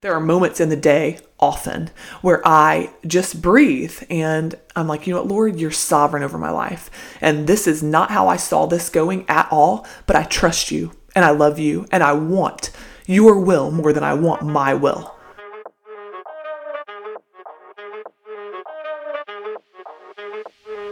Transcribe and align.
There 0.00 0.14
are 0.14 0.20
moments 0.20 0.60
in 0.60 0.68
the 0.68 0.76
day, 0.76 1.18
often, 1.40 1.90
where 2.22 2.40
I 2.46 2.92
just 3.04 3.42
breathe 3.42 4.00
and 4.08 4.54
I'm 4.76 4.86
like, 4.86 5.08
you 5.08 5.12
know 5.12 5.22
what, 5.22 5.28
Lord, 5.28 5.58
you're 5.58 5.72
sovereign 5.72 6.22
over 6.22 6.38
my 6.38 6.50
life. 6.50 6.88
And 7.20 7.48
this 7.48 7.66
is 7.66 7.82
not 7.82 8.12
how 8.12 8.28
I 8.28 8.36
saw 8.36 8.66
this 8.66 8.90
going 8.90 9.28
at 9.28 9.48
all, 9.50 9.84
but 10.06 10.14
I 10.14 10.22
trust 10.22 10.70
you 10.70 10.92
and 11.16 11.24
I 11.24 11.30
love 11.30 11.58
you 11.58 11.84
and 11.90 12.04
I 12.04 12.12
want 12.12 12.70
your 13.06 13.40
will 13.40 13.72
more 13.72 13.92
than 13.92 14.04
I 14.04 14.14
want 14.14 14.42
my 14.42 14.72
will. 14.72 15.17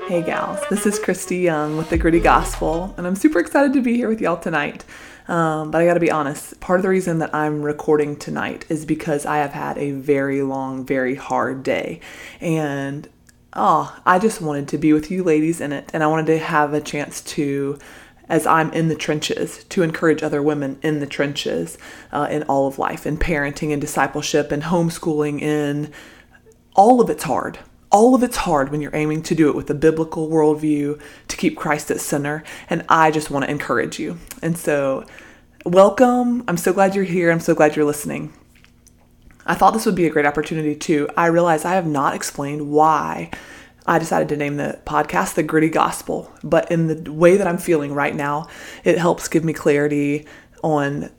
Hey 0.09 0.23
gals, 0.23 0.61
this 0.71 0.87
is 0.87 1.01
Christy 1.01 1.39
Young 1.39 1.77
with 1.77 1.91
the 1.91 1.99
Gritty 1.99 2.21
Gospel, 2.21 2.95
and 2.97 3.09
I'm 3.09 3.17
super 3.17 3.41
excited 3.41 3.73
to 3.73 3.83
be 3.83 3.97
here 3.97 4.09
with 4.09 4.21
y'all 4.21 4.37
tonight. 4.37 4.85
Um, 5.27 5.73
but 5.73 5.81
I 5.83 5.85
gotta 5.85 5.99
be 5.99 6.13
honest, 6.13 6.61
part 6.61 6.79
of 6.79 6.85
the 6.85 6.91
reason 6.91 7.19
that 7.19 7.35
I'm 7.35 7.61
recording 7.61 8.15
tonight 8.15 8.65
is 8.69 8.85
because 8.85 9.27
I 9.27 9.39
have 9.39 9.51
had 9.51 9.77
a 9.79 9.91
very 9.91 10.43
long, 10.43 10.87
very 10.87 11.17
hard 11.17 11.65
day. 11.65 11.99
And 12.41 13.09
oh, 13.53 13.99
I 14.07 14.21
just 14.21 14.41
wanted 14.41 14.69
to 14.69 14.79
be 14.79 14.93
with 14.93 15.11
you 15.11 15.25
ladies 15.25 15.61
in 15.61 15.73
it. 15.73 15.91
And 15.93 16.05
I 16.05 16.07
wanted 16.07 16.27
to 16.27 16.39
have 16.39 16.73
a 16.73 16.81
chance 16.81 17.21
to, 17.23 17.77
as 18.29 18.47
I'm 18.47 18.73
in 18.73 18.87
the 18.87 18.95
trenches, 18.95 19.65
to 19.65 19.83
encourage 19.83 20.23
other 20.23 20.41
women 20.41 20.79
in 20.83 21.01
the 21.01 21.07
trenches 21.09 21.79
uh, 22.13 22.29
in 22.31 22.45
all 22.45 22.69
of 22.69 22.79
life, 22.79 23.09
in 23.09 23.17
parenting 23.17 23.73
and 23.73 23.81
discipleship 23.81 24.53
and 24.53 24.63
homeschooling, 24.63 25.43
in 25.43 25.93
all 26.77 27.01
of 27.01 27.11
it's 27.11 27.25
hard 27.25 27.59
all 27.91 28.15
of 28.15 28.23
it's 28.23 28.37
hard 28.37 28.71
when 28.71 28.81
you're 28.81 28.95
aiming 28.95 29.23
to 29.23 29.35
do 29.35 29.49
it 29.49 29.55
with 29.55 29.71
a 29.71 29.75
biblical 29.75 30.29
worldview 30.29 31.01
to 31.29 31.37
keep 31.37 31.57
Christ 31.57 31.91
at 31.91 32.01
center. 32.01 32.43
And 32.69 32.85
I 32.89 33.11
just 33.11 33.31
want 33.31 33.45
to 33.45 33.51
encourage 33.51 33.99
you. 33.99 34.19
And 34.43 34.57
so, 34.59 35.05
welcome. 35.65 36.45
I'm 36.49 36.57
so 36.57 36.73
glad 36.73 36.95
you're 36.95 37.05
here. 37.05 37.31
I'm 37.31 37.41
so 37.41 37.55
glad 37.55 37.77
you're 37.77 37.85
listening. 37.85 38.33
I 39.47 39.55
thought 39.55 39.73
this 39.73 39.87
would 39.87 39.95
be 39.95 40.07
a 40.07 40.11
great 40.11 40.27
opportunity 40.27 40.75
too. 40.75 41.09
I 41.17 41.27
realize 41.27 41.65
I 41.65 41.75
have 41.75 41.87
not 41.87 42.15
explained 42.15 42.69
why 42.71 43.31
I 43.87 44.01
decided 44.01 44.29
to 44.31 44.37
name 44.37 44.57
the 44.57 44.81
podcast 44.85 45.35
The 45.35 45.45
Gritty 45.45 45.69
Gospel, 45.69 46.33
but 46.43 46.71
in 46.73 46.89
the 46.89 47.13
way 47.13 47.37
that 47.37 47.47
I'm 47.47 47.59
feeling 47.59 47.95
right 47.95 48.15
now, 48.15 48.49
it 48.83 48.99
helps 48.99 49.29
give 49.29 49.45
me 49.45 49.53
clarity 49.53 50.27
on 50.65 51.11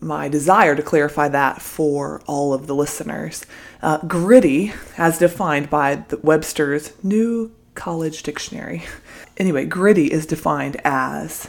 my 0.00 0.28
desire 0.28 0.76
to 0.76 0.82
clarify 0.82 1.28
that 1.28 1.60
for 1.60 2.22
all 2.26 2.54
of 2.54 2.66
the 2.66 2.74
listeners. 2.74 3.44
Uh, 3.82 3.98
gritty, 4.06 4.72
as 4.96 5.18
defined 5.18 5.70
by 5.70 5.96
the 5.96 6.18
Webster's 6.18 6.92
New 7.02 7.52
College 7.74 8.22
Dictionary. 8.22 8.84
Anyway, 9.36 9.64
gritty 9.64 10.06
is 10.06 10.26
defined 10.26 10.80
as 10.84 11.48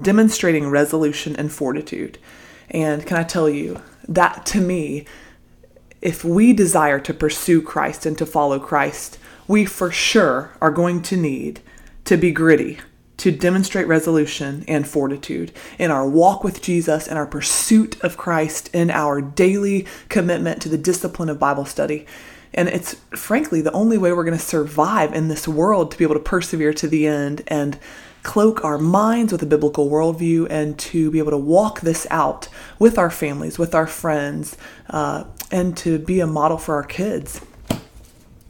demonstrating 0.00 0.70
resolution 0.70 1.34
and 1.36 1.50
fortitude. 1.50 2.18
And 2.70 3.04
can 3.04 3.16
I 3.16 3.24
tell 3.24 3.48
you, 3.48 3.82
that 4.08 4.46
to 4.46 4.60
me, 4.60 5.06
if 6.00 6.24
we 6.24 6.52
desire 6.52 6.98
to 7.00 7.14
pursue 7.14 7.60
Christ 7.60 8.06
and 8.06 8.16
to 8.18 8.26
follow 8.26 8.58
Christ, 8.58 9.18
we 9.46 9.64
for 9.64 9.90
sure 9.90 10.52
are 10.60 10.70
going 10.70 11.02
to 11.02 11.16
need 11.16 11.60
to 12.04 12.16
be 12.16 12.30
gritty 12.30 12.78
to 13.18 13.30
demonstrate 13.30 13.86
resolution 13.86 14.64
and 14.66 14.88
fortitude 14.88 15.52
in 15.78 15.90
our 15.90 16.08
walk 16.08 16.42
with 16.42 16.62
Jesus 16.62 17.06
and 17.06 17.18
our 17.18 17.26
pursuit 17.26 18.02
of 18.02 18.16
Christ 18.16 18.70
in 18.74 18.90
our 18.90 19.20
daily 19.20 19.86
commitment 20.08 20.62
to 20.62 20.68
the 20.68 20.78
discipline 20.78 21.28
of 21.28 21.38
Bible 21.38 21.64
study. 21.64 22.06
And 22.54 22.68
it's 22.68 22.94
frankly 23.10 23.60
the 23.60 23.72
only 23.72 23.98
way 23.98 24.12
we're 24.12 24.24
going 24.24 24.38
to 24.38 24.42
survive 24.42 25.12
in 25.12 25.28
this 25.28 25.46
world 25.46 25.90
to 25.90 25.98
be 25.98 26.04
able 26.04 26.14
to 26.14 26.20
persevere 26.20 26.72
to 26.74 26.88
the 26.88 27.06
end 27.06 27.42
and 27.48 27.78
cloak 28.22 28.64
our 28.64 28.78
minds 28.78 29.32
with 29.32 29.42
a 29.42 29.46
biblical 29.46 29.90
worldview 29.90 30.46
and 30.50 30.78
to 30.78 31.10
be 31.10 31.18
able 31.18 31.30
to 31.30 31.36
walk 31.36 31.80
this 31.80 32.06
out 32.10 32.48
with 32.78 32.98
our 32.98 33.10
families, 33.10 33.58
with 33.58 33.74
our 33.74 33.86
friends, 33.86 34.56
uh, 34.90 35.24
and 35.50 35.76
to 35.76 35.98
be 35.98 36.20
a 36.20 36.26
model 36.26 36.58
for 36.58 36.74
our 36.74 36.82
kids. 36.82 37.40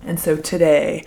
And 0.02 0.18
so 0.18 0.36
today, 0.36 1.04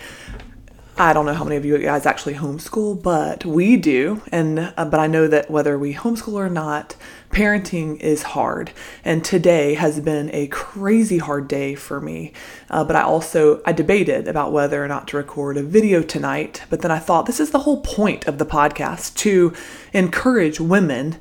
I 0.98 1.14
don't 1.14 1.24
know 1.24 1.32
how 1.32 1.44
many 1.44 1.56
of 1.56 1.64
you 1.64 1.78
guys 1.78 2.04
actually 2.04 2.34
homeschool, 2.34 3.02
but 3.02 3.46
we 3.46 3.76
do. 3.78 4.20
And 4.30 4.72
uh, 4.76 4.84
but 4.84 5.00
I 5.00 5.06
know 5.06 5.26
that 5.26 5.50
whether 5.50 5.78
we 5.78 5.94
homeschool 5.94 6.34
or 6.34 6.50
not, 6.50 6.96
parenting 7.30 7.98
is 8.00 8.22
hard. 8.22 8.72
And 9.02 9.24
today 9.24 9.72
has 9.74 10.00
been 10.00 10.28
a 10.34 10.48
crazy 10.48 11.16
hard 11.16 11.48
day 11.48 11.74
for 11.74 11.98
me. 11.98 12.34
Uh, 12.68 12.84
but 12.84 12.94
I 12.94 13.02
also 13.02 13.62
I 13.64 13.72
debated 13.72 14.28
about 14.28 14.52
whether 14.52 14.84
or 14.84 14.88
not 14.88 15.08
to 15.08 15.16
record 15.16 15.56
a 15.56 15.62
video 15.62 16.02
tonight. 16.02 16.62
But 16.68 16.82
then 16.82 16.90
I 16.90 16.98
thought 16.98 17.24
this 17.24 17.40
is 17.40 17.52
the 17.52 17.60
whole 17.60 17.80
point 17.80 18.26
of 18.26 18.36
the 18.36 18.46
podcast 18.46 19.14
to 19.16 19.54
encourage 19.94 20.60
women 20.60 21.18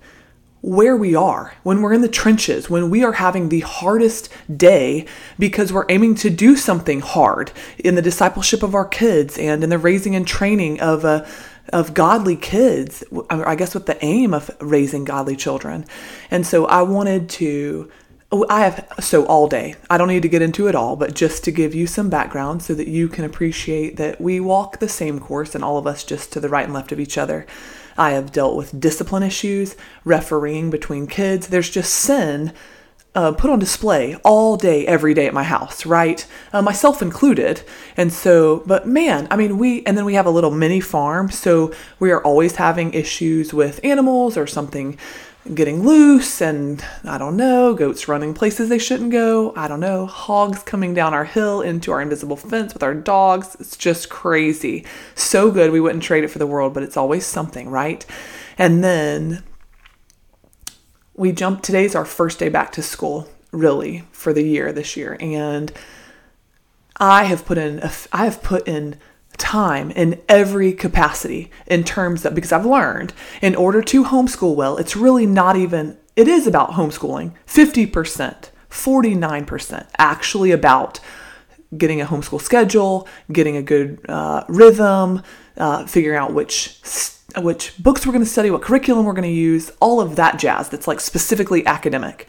where 0.61 0.95
we 0.95 1.15
are, 1.15 1.53
when 1.63 1.81
we're 1.81 1.93
in 1.93 2.01
the 2.01 2.07
trenches, 2.07 2.69
when 2.69 2.89
we 2.89 3.03
are 3.03 3.13
having 3.13 3.49
the 3.49 3.61
hardest 3.61 4.29
day 4.55 5.05
because 5.39 5.73
we're 5.73 5.85
aiming 5.89 6.13
to 6.13 6.29
do 6.29 6.55
something 6.55 6.99
hard 6.99 7.51
in 7.79 7.95
the 7.95 8.01
discipleship 8.01 8.61
of 8.61 8.75
our 8.75 8.85
kids 8.85 9.37
and 9.39 9.63
in 9.63 9.69
the 9.71 9.77
raising 9.79 10.15
and 10.15 10.27
training 10.27 10.79
of 10.79 11.03
uh, 11.03 11.25
of 11.73 11.93
godly 11.93 12.35
kids, 12.35 13.03
I 13.29 13.55
guess 13.55 13.73
with 13.73 13.85
the 13.85 14.03
aim 14.03 14.33
of 14.33 14.51
raising 14.59 15.05
godly 15.05 15.35
children. 15.35 15.85
And 16.29 16.45
so 16.45 16.65
I 16.65 16.81
wanted 16.81 17.29
to 17.29 17.89
I 18.49 18.61
have 18.61 18.87
so 19.01 19.25
all 19.25 19.47
day. 19.47 19.75
I 19.89 19.97
don't 19.97 20.07
need 20.07 20.21
to 20.21 20.29
get 20.29 20.41
into 20.41 20.67
it 20.67 20.75
all, 20.75 20.95
but 20.95 21.13
just 21.13 21.43
to 21.43 21.51
give 21.51 21.75
you 21.75 21.85
some 21.85 22.09
background 22.09 22.63
so 22.63 22.73
that 22.75 22.87
you 22.87 23.09
can 23.09 23.25
appreciate 23.25 23.97
that 23.97 24.21
we 24.21 24.39
walk 24.39 24.79
the 24.79 24.87
same 24.87 25.19
course 25.19 25.53
and 25.53 25.63
all 25.63 25.77
of 25.77 25.85
us 25.85 26.03
just 26.03 26.31
to 26.33 26.39
the 26.39 26.47
right 26.47 26.63
and 26.63 26.73
left 26.73 26.91
of 26.93 26.99
each 26.99 27.17
other. 27.17 27.45
I 27.97 28.11
have 28.11 28.31
dealt 28.31 28.55
with 28.55 28.79
discipline 28.79 29.23
issues, 29.23 29.75
refereeing 30.03 30.69
between 30.69 31.07
kids. 31.07 31.47
There's 31.47 31.69
just 31.69 31.93
sin 31.93 32.53
uh, 33.13 33.33
put 33.33 33.49
on 33.49 33.59
display 33.59 34.15
all 34.23 34.55
day, 34.55 34.87
every 34.87 35.13
day 35.13 35.27
at 35.27 35.33
my 35.33 35.43
house, 35.43 35.85
right? 35.85 36.25
Uh, 36.53 36.61
myself 36.61 37.01
included. 37.01 37.61
And 37.97 38.11
so, 38.11 38.63
but 38.65 38.87
man, 38.87 39.27
I 39.29 39.35
mean, 39.35 39.57
we, 39.57 39.83
and 39.85 39.97
then 39.97 40.05
we 40.05 40.13
have 40.13 40.25
a 40.25 40.31
little 40.31 40.51
mini 40.51 40.79
farm. 40.79 41.29
So 41.29 41.73
we 41.99 42.11
are 42.11 42.23
always 42.23 42.55
having 42.55 42.93
issues 42.93 43.53
with 43.53 43.81
animals 43.83 44.37
or 44.37 44.47
something 44.47 44.97
getting 45.53 45.83
loose 45.83 46.41
and 46.41 46.83
I 47.03 47.17
don't 47.17 47.35
know, 47.35 47.73
goats 47.73 48.07
running 48.07 48.33
places 48.33 48.69
they 48.69 48.77
shouldn't 48.77 49.11
go. 49.11 49.53
I 49.55 49.67
don't 49.67 49.79
know, 49.79 50.05
hogs 50.05 50.61
coming 50.63 50.93
down 50.93 51.13
our 51.13 51.25
hill 51.25 51.61
into 51.61 51.91
our 51.91 52.01
invisible 52.01 52.35
fence 52.35 52.73
with 52.73 52.83
our 52.83 52.93
dogs. 52.93 53.55
It's 53.59 53.75
just 53.75 54.09
crazy. 54.09 54.85
So 55.15 55.51
good, 55.51 55.71
we 55.71 55.79
wouldn't 55.79 56.03
trade 56.03 56.23
it 56.23 56.29
for 56.29 56.39
the 56.39 56.47
world, 56.47 56.73
but 56.73 56.83
it's 56.83 56.97
always 56.97 57.25
something, 57.25 57.69
right? 57.69 58.05
And 58.57 58.83
then 58.83 59.43
we 61.15 61.31
jump, 61.31 61.61
today's 61.61 61.95
our 61.95 62.05
first 62.05 62.39
day 62.39 62.49
back 62.49 62.71
to 62.73 62.83
school, 62.83 63.27
really, 63.51 64.03
for 64.11 64.33
the 64.33 64.43
year 64.43 64.71
this 64.71 64.95
year. 64.95 65.17
And 65.19 65.71
I 66.97 67.23
have 67.23 67.45
put 67.45 67.57
in, 67.57 67.81
I 68.11 68.25
have 68.25 68.43
put 68.43 68.67
in 68.67 68.97
time 69.41 69.91
in 69.91 70.21
every 70.29 70.71
capacity 70.71 71.51
in 71.67 71.83
terms 71.83 72.23
of 72.23 72.35
because 72.35 72.51
I've 72.51 72.65
learned 72.65 73.11
in 73.41 73.55
order 73.55 73.81
to 73.81 74.05
homeschool 74.05 74.55
well, 74.55 74.77
it's 74.77 74.95
really 74.95 75.25
not 75.25 75.55
even, 75.55 75.97
it 76.15 76.27
is 76.27 76.47
about 76.47 76.71
homeschooling 76.71 77.33
50%, 77.47 78.49
49% 78.69 79.87
actually 79.97 80.51
about 80.51 80.99
getting 81.75 81.99
a 82.01 82.05
homeschool 82.05 82.39
schedule, 82.39 83.07
getting 83.31 83.57
a 83.57 83.63
good 83.63 83.99
uh, 84.07 84.43
rhythm, 84.47 85.23
uh, 85.57 85.85
figuring 85.85 86.17
out 86.17 86.33
which 86.33 86.79
which 87.37 87.81
books 87.81 88.05
we're 88.05 88.11
going 88.11 88.23
to 88.23 88.29
study, 88.29 88.51
what 88.51 88.61
curriculum 88.61 89.05
we're 89.05 89.13
going 89.13 89.23
to 89.23 89.29
use, 89.29 89.71
all 89.79 90.01
of 90.01 90.17
that 90.17 90.37
jazz 90.37 90.67
that's 90.69 90.87
like 90.87 90.99
specifically 90.99 91.65
academic. 91.65 92.27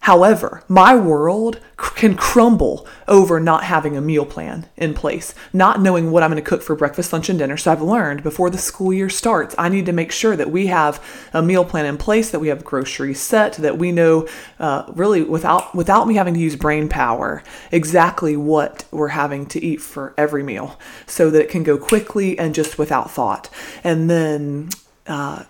However, 0.00 0.64
my 0.66 0.96
world 0.96 1.60
can 1.76 2.16
crumble 2.16 2.86
over 3.06 3.38
not 3.38 3.64
having 3.64 3.96
a 3.96 4.00
meal 4.00 4.24
plan 4.24 4.66
in 4.78 4.94
place, 4.94 5.34
not 5.52 5.82
knowing 5.82 6.10
what 6.10 6.22
I'm 6.22 6.30
going 6.30 6.42
to 6.42 6.48
cook 6.48 6.62
for 6.62 6.74
breakfast, 6.74 7.12
lunch, 7.12 7.28
and 7.28 7.38
dinner. 7.38 7.58
So 7.58 7.70
I've 7.70 7.82
learned 7.82 8.22
before 8.22 8.48
the 8.48 8.56
school 8.56 8.94
year 8.94 9.10
starts, 9.10 9.54
I 9.58 9.68
need 9.68 9.84
to 9.86 9.92
make 9.92 10.10
sure 10.10 10.36
that 10.36 10.50
we 10.50 10.68
have 10.68 11.04
a 11.34 11.42
meal 11.42 11.66
plan 11.66 11.84
in 11.84 11.98
place, 11.98 12.30
that 12.30 12.40
we 12.40 12.48
have 12.48 12.64
groceries 12.64 13.20
set, 13.20 13.52
that 13.54 13.76
we 13.76 13.92
know 13.92 14.26
uh, 14.58 14.90
really 14.94 15.22
without 15.22 15.74
without 15.74 16.08
me 16.08 16.14
having 16.14 16.32
to 16.32 16.40
use 16.40 16.56
brain 16.56 16.88
power 16.88 17.42
exactly 17.70 18.38
what 18.38 18.86
we're 18.90 19.08
having 19.08 19.44
to 19.46 19.62
eat 19.62 19.82
for 19.82 20.14
every 20.16 20.42
meal, 20.42 20.78
so 21.06 21.28
that 21.28 21.42
it 21.42 21.50
can 21.50 21.62
go 21.62 21.76
quickly 21.76 22.38
and 22.38 22.54
just 22.54 22.78
without 22.78 23.10
thought. 23.10 23.50
And 23.84 24.08
then. 24.08 24.70
Uh, 25.06 25.44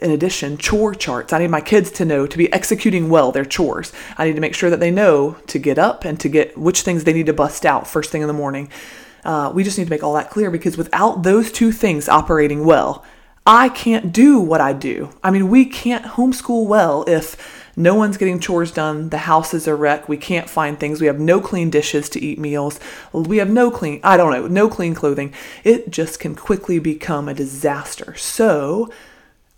in 0.00 0.10
addition, 0.10 0.58
chore 0.58 0.94
charts. 0.94 1.32
I 1.32 1.38
need 1.38 1.50
my 1.50 1.60
kids 1.60 1.90
to 1.92 2.04
know 2.04 2.26
to 2.26 2.38
be 2.38 2.52
executing 2.52 3.08
well 3.08 3.32
their 3.32 3.44
chores. 3.44 3.92
I 4.16 4.24
need 4.24 4.34
to 4.34 4.40
make 4.40 4.54
sure 4.54 4.70
that 4.70 4.80
they 4.80 4.90
know 4.90 5.36
to 5.48 5.58
get 5.58 5.78
up 5.78 6.04
and 6.04 6.18
to 6.20 6.28
get 6.28 6.56
which 6.56 6.82
things 6.82 7.04
they 7.04 7.12
need 7.12 7.26
to 7.26 7.32
bust 7.32 7.66
out 7.66 7.86
first 7.86 8.10
thing 8.10 8.22
in 8.22 8.28
the 8.28 8.34
morning. 8.34 8.70
Uh, 9.24 9.52
we 9.54 9.62
just 9.62 9.78
need 9.78 9.84
to 9.84 9.90
make 9.90 10.02
all 10.02 10.14
that 10.14 10.30
clear 10.30 10.50
because 10.50 10.76
without 10.76 11.22
those 11.22 11.52
two 11.52 11.72
things 11.72 12.08
operating 12.08 12.64
well, 12.64 13.04
I 13.46 13.68
can't 13.68 14.12
do 14.12 14.38
what 14.38 14.60
I 14.60 14.72
do. 14.72 15.10
I 15.22 15.30
mean, 15.30 15.48
we 15.48 15.64
can't 15.64 16.04
homeschool 16.04 16.66
well 16.66 17.04
if 17.08 17.36
no 17.76 17.94
one's 17.94 18.16
getting 18.16 18.38
chores 18.38 18.70
done, 18.70 19.08
the 19.08 19.18
house 19.18 19.54
is 19.54 19.66
a 19.66 19.74
wreck, 19.74 20.08
we 20.08 20.16
can't 20.16 20.48
find 20.48 20.78
things, 20.78 21.00
we 21.00 21.06
have 21.06 21.18
no 21.18 21.40
clean 21.40 21.70
dishes 21.70 22.08
to 22.10 22.20
eat 22.20 22.38
meals, 22.38 22.78
we 23.12 23.38
have 23.38 23.50
no 23.50 23.70
clean, 23.70 24.00
I 24.04 24.16
don't 24.16 24.30
know, 24.30 24.46
no 24.46 24.68
clean 24.68 24.94
clothing. 24.94 25.32
It 25.64 25.90
just 25.90 26.20
can 26.20 26.34
quickly 26.34 26.78
become 26.78 27.28
a 27.28 27.34
disaster. 27.34 28.14
So, 28.16 28.90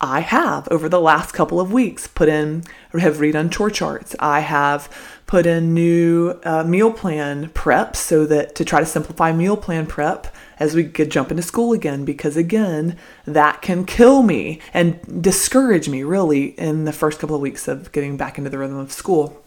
I 0.05 0.21
have 0.21 0.69
over 0.71 0.87
the 0.87 1.01
last 1.01 1.33
couple 1.33 1.59
of 1.59 1.73
weeks 1.73 2.07
put 2.07 2.29
in, 2.29 2.65
have 2.93 3.17
redone 3.17 3.51
chore 3.51 3.71
charts. 3.71 4.15
I 4.21 4.41
have 4.41 4.95
put 5.27 5.47
in 5.47 5.73
new 5.73 6.39
uh, 6.45 6.63
meal 6.63 6.93
plan 6.93 7.49
prep 7.55 7.97
so 7.97 8.27
that 8.27 8.55
to 8.57 8.67
try 8.67 8.81
to 8.81 8.87
simplify 8.87 9.33
meal 9.33 9.57
plan 9.57 9.87
prep 9.87 10.27
as 10.61 10.75
we 10.75 10.83
get 10.83 11.11
jump 11.11 11.31
into 11.31 11.43
school 11.43 11.73
again 11.73 12.05
because 12.05 12.37
again 12.37 12.99
that 13.25 13.63
can 13.63 13.87
kill 13.87 14.23
me 14.23 14.61
and 14.75 15.23
discourage 15.23 15.89
me 15.89 16.03
really 16.03 16.49
in 16.61 16.85
the 16.85 16.93
first 16.93 17.19
couple 17.19 17.35
of 17.35 17.41
weeks 17.41 17.67
of 17.67 17.91
getting 17.93 18.19
back 18.19 18.37
into 18.37 18.51
the 18.51 18.59
rhythm 18.59 18.77
of 18.77 18.93
school 18.93 19.43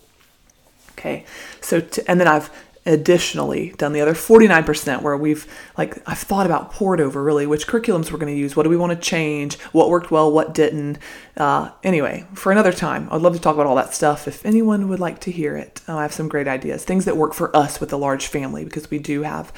okay 0.94 1.24
so 1.62 1.80
to, 1.80 2.10
and 2.10 2.20
then 2.20 2.28
i've 2.28 2.50
additionally 2.88 3.74
done 3.78 3.92
the 3.92 4.02
other 4.02 4.14
49% 4.14 5.02
where 5.02 5.18
we've 5.18 5.46
like 5.78 5.98
i've 6.08 6.18
thought 6.18 6.46
about 6.46 6.72
pored 6.72 7.02
over 7.02 7.22
really 7.22 7.46
which 7.46 7.68
curriculums 7.68 8.12
we're 8.12 8.18
going 8.18 8.34
to 8.34 8.40
use 8.40 8.56
what 8.56 8.64
do 8.64 8.70
we 8.70 8.78
want 8.78 8.92
to 8.92 8.98
change 8.98 9.60
what 9.74 9.90
worked 9.90 10.10
well 10.10 10.32
what 10.32 10.54
didn't 10.54 10.98
uh, 11.36 11.70
anyway 11.84 12.26
for 12.34 12.52
another 12.52 12.72
time 12.72 13.08
i'd 13.12 13.22
love 13.22 13.34
to 13.34 13.40
talk 13.40 13.56
about 13.56 13.68
all 13.68 13.76
that 13.76 13.94
stuff 13.94 14.28
if 14.28 14.46
anyone 14.46 14.88
would 14.88 15.00
like 15.00 15.20
to 15.20 15.32
hear 15.32 15.58
it 15.58 15.82
uh, 15.88 15.98
i 15.98 16.02
have 16.02 16.14
some 16.14 16.30
great 16.30 16.48
ideas 16.48 16.84
things 16.86 17.06
that 17.06 17.18
work 17.18 17.34
for 17.34 17.56
us 17.56 17.80
with 17.80 17.92
a 17.92 17.98
large 17.98 18.28
family 18.28 18.64
because 18.64 18.90
we 18.90 18.98
do 18.98 19.24
have 19.24 19.52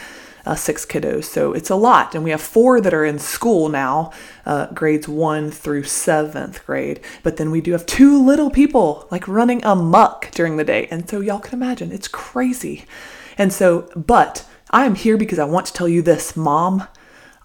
uh, 0.46 0.56
six 0.56 0.86
kiddos. 0.86 1.26
So 1.26 1.54
it's 1.54 1.70
a 1.70 1.76
lot. 1.76 2.16
And 2.16 2.24
we 2.24 2.32
have 2.32 2.42
four 2.42 2.82
that 2.82 2.94
are 2.94 3.06
in 3.06 3.20
school 3.20 3.70
now, 3.70 4.12
uh, 4.46 4.68
grades 4.74 5.08
one 5.08 5.52
through 5.52 5.84
seventh 5.84 6.66
grade. 6.66 7.02
But 7.24 7.38
then 7.38 7.52
we 7.52 7.62
do 7.62 7.74
have 7.74 7.86
two 7.86 8.24
little 8.24 8.50
people 8.50 9.08
like 9.12 9.28
running 9.28 9.64
amuck 9.64 10.32
during 10.32 10.58
the 10.58 10.64
day. 10.64 10.88
And 10.90 11.08
so 11.10 11.20
y'all 11.22 11.40
can 11.40 11.54
imagine 11.54 11.92
it's 11.92 12.08
crazy. 12.08 12.86
And 13.40 13.52
so, 13.52 13.90
but 13.96 14.46
I 14.70 14.86
am 14.86 14.94
here 14.94 15.18
because 15.18 15.40
I 15.40 15.46
want 15.46 15.66
to 15.68 15.74
tell 15.74 15.88
you 15.88 16.04
this, 16.04 16.36
mom. 16.36 16.88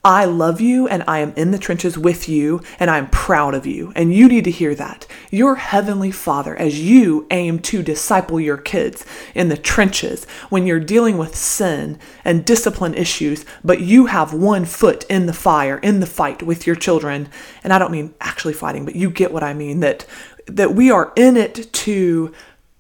I 0.07 0.27
love 0.27 0.61
you 0.61 0.87
and 0.87 1.03
I 1.09 1.21
am 1.21 1.33
in 1.35 1.51
the 1.51 1.59
trenches 1.59 1.97
with 1.97 2.29
you 2.29 2.61
and 2.79 2.91
I'm 2.91 3.09
proud 3.09 3.55
of 3.55 3.65
you. 3.65 3.91
And 3.97 4.13
you 4.13 4.29
need 4.29 4.45
to 4.45 4.51
hear 4.51 4.75
that. 4.75 5.07
Your 5.31 5.55
heavenly 5.55 6.11
Father, 6.11 6.55
as 6.57 6.79
you 6.79 7.27
aim 7.31 7.59
to 7.61 7.83
disciple 7.83 8.39
your 8.39 8.59
kids 8.59 9.07
in 9.35 9.49
the 9.49 9.57
trenches 9.57 10.27
when 10.51 10.67
you're 10.67 10.79
dealing 10.79 11.17
with 11.17 11.35
sin 11.35 11.99
and 12.23 12.45
discipline 12.45 12.93
issues, 12.93 13.47
but 13.65 13.81
you 13.81 14.07
have 14.07 14.35
one 14.35 14.67
foot 14.67 15.05
in 15.09 15.25
the 15.25 15.33
fire, 15.33 15.79
in 15.79 16.01
the 16.01 16.07
fight 16.07 16.43
with 16.43 16.67
your 16.67 16.77
children. 16.77 17.31
And 17.63 17.73
I 17.73 17.79
don't 17.79 17.93
mean 17.93 18.13
actually 18.21 18.53
fighting, 18.53 18.85
but 18.85 18.97
you 18.97 19.09
get 19.09 19.33
what 19.33 19.43
I 19.43 19.55
mean 19.55 19.81
that 19.81 20.05
that 20.47 20.75
we 20.75 20.91
are 20.91 21.11
in 21.17 21.39
it 21.39 21.73
to 21.73 22.31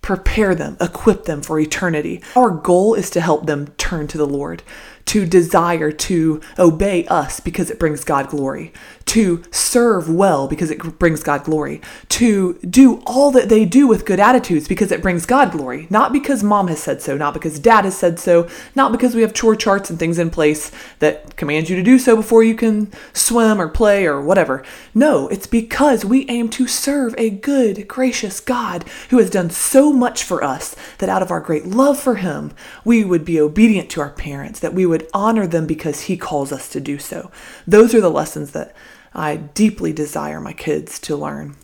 prepare 0.04 0.54
them, 0.54 0.76
equip 0.82 1.24
them 1.24 1.40
for 1.40 1.58
eternity. 1.58 2.22
Our 2.36 2.50
goal 2.50 2.92
is 2.92 3.08
to 3.08 3.22
help 3.22 3.46
them 3.46 3.68
turn 3.78 4.06
to 4.08 4.18
the 4.18 4.26
Lord 4.26 4.62
to 5.06 5.26
desire 5.26 5.92
to 5.92 6.40
obey 6.58 7.06
us 7.06 7.40
because 7.40 7.70
it 7.70 7.78
brings 7.78 8.04
God 8.04 8.28
glory, 8.28 8.72
to 9.06 9.44
serve 9.50 10.08
well 10.08 10.48
because 10.48 10.70
it 10.70 10.98
brings 10.98 11.22
God 11.22 11.44
glory, 11.44 11.80
to 12.08 12.54
do 12.68 13.02
all 13.06 13.30
that 13.32 13.48
they 13.48 13.64
do 13.64 13.86
with 13.86 14.06
good 14.06 14.18
attitudes 14.18 14.66
because 14.66 14.90
it 14.90 15.02
brings 15.02 15.26
God 15.26 15.52
glory. 15.52 15.86
Not 15.90 16.12
because 16.12 16.42
mom 16.42 16.68
has 16.68 16.82
said 16.82 17.02
so, 17.02 17.16
not 17.16 17.34
because 17.34 17.58
dad 17.58 17.84
has 17.84 17.96
said 17.96 18.18
so, 18.18 18.48
not 18.74 18.92
because 18.92 19.14
we 19.14 19.22
have 19.22 19.34
chore 19.34 19.56
charts 19.56 19.90
and 19.90 19.98
things 19.98 20.18
in 20.18 20.30
place 20.30 20.72
that 21.00 21.36
command 21.36 21.68
you 21.68 21.76
to 21.76 21.82
do 21.82 21.98
so 21.98 22.16
before 22.16 22.42
you 22.42 22.54
can 22.54 22.90
swim 23.12 23.60
or 23.60 23.68
play 23.68 24.06
or 24.06 24.20
whatever. 24.20 24.64
No, 24.94 25.28
it's 25.28 25.46
because 25.46 26.04
we 26.04 26.28
aim 26.28 26.48
to 26.50 26.66
serve 26.66 27.14
a 27.18 27.30
good, 27.30 27.86
gracious 27.86 28.40
God 28.40 28.84
who 29.10 29.18
has 29.18 29.30
done 29.30 29.50
so 29.50 29.92
much 29.92 30.24
for 30.24 30.42
us 30.42 30.74
that 30.98 31.08
out 31.08 31.22
of 31.22 31.30
our 31.30 31.40
great 31.40 31.66
love 31.66 31.98
for 31.98 32.16
him, 32.16 32.52
we 32.84 33.04
would 33.04 33.24
be 33.24 33.40
obedient 33.40 33.90
to 33.90 34.00
our 34.00 34.10
parents, 34.10 34.60
that 34.60 34.74
we 34.74 34.86
would 34.86 34.93
would 34.94 35.08
honor 35.12 35.44
them 35.44 35.66
because 35.66 36.02
He 36.02 36.16
calls 36.16 36.52
us 36.52 36.68
to 36.68 36.78
do 36.78 37.00
so. 37.00 37.32
Those 37.66 37.96
are 37.96 38.00
the 38.00 38.08
lessons 38.08 38.52
that 38.52 38.76
I 39.12 39.38
deeply 39.38 39.92
desire 39.92 40.40
my 40.40 40.52
kids 40.52 41.00
to 41.00 41.16
learn. 41.16 41.56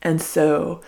And 0.00 0.22
so 0.22 0.80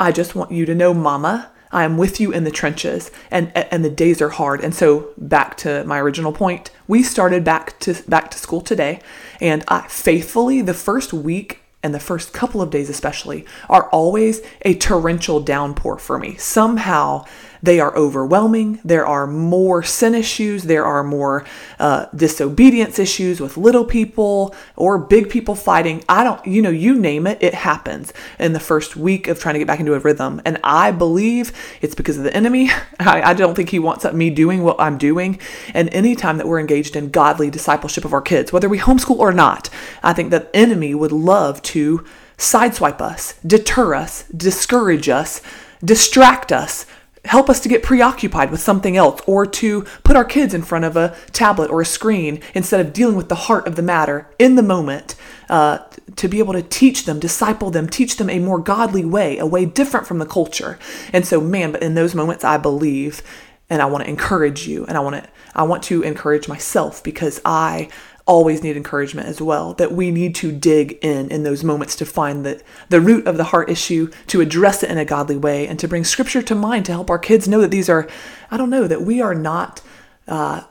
I 0.00 0.10
just 0.10 0.34
want 0.34 0.50
you 0.50 0.66
to 0.66 0.74
know, 0.74 0.92
Mama, 0.92 1.52
I 1.70 1.84
am 1.84 1.96
with 1.96 2.20
you 2.20 2.32
in 2.32 2.42
the 2.42 2.50
trenches 2.50 3.12
and 3.30 3.52
and 3.56 3.84
the 3.84 3.90
days 3.90 4.20
are 4.20 4.30
hard. 4.30 4.62
And 4.62 4.74
so 4.74 5.12
back 5.16 5.56
to 5.58 5.84
my 5.84 6.00
original 6.00 6.32
point, 6.32 6.72
we 6.88 7.04
started 7.04 7.44
back 7.44 7.78
to 7.80 7.94
back 8.08 8.32
to 8.32 8.38
school 8.38 8.60
today 8.60 9.00
and 9.40 9.62
I 9.68 9.86
faithfully 9.86 10.60
the 10.60 10.74
first 10.74 11.12
week 11.12 11.60
and 11.84 11.94
the 11.94 12.00
first 12.00 12.32
couple 12.32 12.60
of 12.60 12.70
days 12.70 12.90
especially 12.90 13.44
are 13.68 13.88
always 13.90 14.40
a 14.62 14.74
torrential 14.74 15.38
downpour 15.38 15.98
for 15.98 16.18
me. 16.18 16.34
Somehow 16.34 17.26
they 17.64 17.80
are 17.80 17.96
overwhelming. 17.96 18.78
There 18.84 19.06
are 19.06 19.26
more 19.26 19.82
sin 19.82 20.14
issues. 20.14 20.64
There 20.64 20.84
are 20.84 21.02
more 21.02 21.46
uh, 21.78 22.06
disobedience 22.14 22.98
issues 22.98 23.40
with 23.40 23.56
little 23.56 23.86
people 23.86 24.54
or 24.76 24.98
big 24.98 25.30
people 25.30 25.54
fighting. 25.54 26.04
I 26.06 26.24
don't, 26.24 26.46
you 26.46 26.60
know, 26.60 26.68
you 26.68 26.94
name 26.94 27.26
it, 27.26 27.38
it 27.40 27.54
happens 27.54 28.12
in 28.38 28.52
the 28.52 28.60
first 28.60 28.96
week 28.96 29.28
of 29.28 29.40
trying 29.40 29.54
to 29.54 29.60
get 29.60 29.66
back 29.66 29.80
into 29.80 29.94
a 29.94 29.98
rhythm. 29.98 30.42
And 30.44 30.60
I 30.62 30.90
believe 30.90 31.52
it's 31.80 31.94
because 31.94 32.18
of 32.18 32.24
the 32.24 32.36
enemy. 32.36 32.70
I, 33.00 33.22
I 33.22 33.34
don't 33.34 33.54
think 33.54 33.70
he 33.70 33.78
wants 33.78 34.04
me 34.12 34.28
doing 34.28 34.62
what 34.62 34.78
I'm 34.78 34.98
doing. 34.98 35.38
And 35.72 35.88
anytime 35.94 36.36
that 36.36 36.46
we're 36.46 36.60
engaged 36.60 36.96
in 36.96 37.08
godly 37.08 37.48
discipleship 37.48 38.04
of 38.04 38.12
our 38.12 38.20
kids, 38.20 38.52
whether 38.52 38.68
we 38.68 38.78
homeschool 38.78 39.18
or 39.18 39.32
not, 39.32 39.70
I 40.02 40.12
think 40.12 40.30
that 40.32 40.50
enemy 40.52 40.94
would 40.94 41.12
love 41.12 41.62
to 41.62 42.04
sideswipe 42.36 43.00
us, 43.00 43.40
deter 43.46 43.94
us, 43.94 44.24
discourage 44.24 45.08
us, 45.08 45.40
distract 45.82 46.52
us 46.52 46.84
help 47.24 47.48
us 47.48 47.60
to 47.60 47.68
get 47.68 47.82
preoccupied 47.82 48.50
with 48.50 48.60
something 48.60 48.96
else 48.96 49.20
or 49.26 49.46
to 49.46 49.82
put 50.02 50.16
our 50.16 50.24
kids 50.24 50.52
in 50.52 50.62
front 50.62 50.84
of 50.84 50.96
a 50.96 51.16
tablet 51.32 51.70
or 51.70 51.80
a 51.80 51.86
screen 51.86 52.40
instead 52.54 52.84
of 52.84 52.92
dealing 52.92 53.16
with 53.16 53.28
the 53.28 53.34
heart 53.34 53.66
of 53.66 53.76
the 53.76 53.82
matter 53.82 54.28
in 54.38 54.56
the 54.56 54.62
moment 54.62 55.14
uh, 55.48 55.78
to 56.16 56.28
be 56.28 56.38
able 56.38 56.52
to 56.52 56.62
teach 56.62 57.06
them 57.06 57.18
disciple 57.18 57.70
them 57.70 57.88
teach 57.88 58.16
them 58.16 58.28
a 58.28 58.38
more 58.38 58.58
godly 58.58 59.04
way 59.04 59.38
a 59.38 59.46
way 59.46 59.64
different 59.64 60.06
from 60.06 60.18
the 60.18 60.26
culture. 60.26 60.78
And 61.12 61.26
so 61.26 61.40
man 61.40 61.72
but 61.72 61.82
in 61.82 61.94
those 61.94 62.14
moments 62.14 62.44
i 62.44 62.56
believe 62.58 63.22
and 63.70 63.80
i 63.80 63.86
want 63.86 64.04
to 64.04 64.10
encourage 64.10 64.66
you 64.66 64.84
and 64.86 64.96
i 64.96 65.00
want 65.00 65.22
to 65.22 65.30
i 65.54 65.62
want 65.62 65.82
to 65.84 66.02
encourage 66.02 66.48
myself 66.48 67.02
because 67.02 67.40
i 67.44 67.88
always 68.26 68.62
need 68.62 68.76
encouragement 68.76 69.28
as 69.28 69.40
well 69.40 69.74
that 69.74 69.92
we 69.92 70.10
need 70.10 70.34
to 70.34 70.50
dig 70.50 70.92
in 71.02 71.30
in 71.30 71.42
those 71.42 71.62
moments 71.62 71.94
to 71.94 72.06
find 72.06 72.44
the, 72.44 72.62
the 72.88 73.00
root 73.00 73.26
of 73.26 73.36
the 73.36 73.44
heart 73.44 73.68
issue 73.68 74.10
to 74.26 74.40
address 74.40 74.82
it 74.82 74.90
in 74.90 74.96
a 74.96 75.04
godly 75.04 75.36
way 75.36 75.68
and 75.68 75.78
to 75.78 75.86
bring 75.86 76.04
scripture 76.04 76.40
to 76.40 76.54
mind 76.54 76.86
to 76.86 76.92
help 76.92 77.10
our 77.10 77.18
kids 77.18 77.46
know 77.46 77.60
that 77.60 77.70
these 77.70 77.88
are 77.88 78.08
i 78.50 78.56
don't 78.56 78.70
know 78.70 78.86
that 78.86 79.02
we 79.02 79.20
are 79.20 79.34
not 79.34 79.82
uh, 80.26 80.62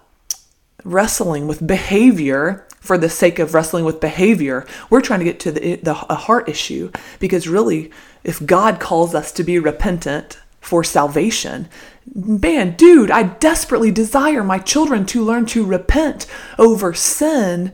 wrestling 0.83 1.47
with 1.47 1.65
behavior 1.65 2.67
for 2.83 2.97
the 2.97 3.09
sake 3.09 3.39
of 3.39 3.53
wrestling 3.53 3.85
with 3.85 4.01
behavior. 4.01 4.65
We're 4.89 4.99
trying 4.99 5.19
to 5.19 5.25
get 5.25 5.39
to 5.41 5.53
the, 5.53 5.75
the 5.77 5.93
heart 5.93 6.49
issue 6.49 6.91
because 7.17 7.47
really 7.47 7.91
if 8.25 8.45
god 8.45 8.79
calls 8.79 9.15
us 9.15 9.31
to 9.33 9.43
be 9.43 9.57
repentant 9.57 10.37
for 10.63 10.83
salvation. 10.83 11.67
Man, 12.15 12.75
dude, 12.75 13.11
I 13.11 13.23
desperately 13.23 13.91
desire 13.91 14.43
my 14.43 14.59
children 14.59 15.05
to 15.07 15.23
learn 15.23 15.45
to 15.47 15.65
repent 15.65 16.25
over 16.57 16.93
sin 16.93 17.73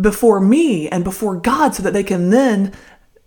before 0.00 0.40
me 0.40 0.88
and 0.88 1.04
before 1.04 1.36
God 1.36 1.74
so 1.74 1.82
that 1.82 1.92
they 1.92 2.02
can 2.02 2.30
then 2.30 2.72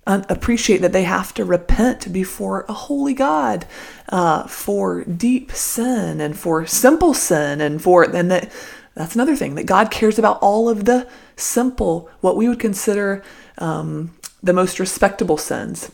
appreciate 0.05 0.81
that 0.81 0.91
they 0.91 1.03
have 1.03 1.33
to 1.33 1.45
repent 1.45 2.11
before 2.11 2.65
a 2.67 2.73
holy 2.73 3.13
God 3.13 3.65
uh, 4.09 4.47
for 4.47 5.05
deep 5.05 5.53
sin 5.53 6.19
and 6.19 6.37
for 6.37 6.65
simple 6.65 7.13
sin 7.13 7.61
and 7.61 7.81
for 7.81 8.03
and 8.03 8.29
that 8.29 8.51
that's 8.95 9.15
another 9.15 9.37
thing 9.37 9.55
that 9.55 9.65
God 9.65 9.91
cares 9.91 10.19
about 10.19 10.39
all 10.41 10.67
of 10.67 10.83
the 10.83 11.07
simple 11.37 12.09
what 12.19 12.35
we 12.35 12.49
would 12.49 12.59
consider 12.59 13.23
um, 13.59 14.13
the 14.41 14.51
most 14.51 14.77
respectable 14.77 15.37
sins 15.37 15.89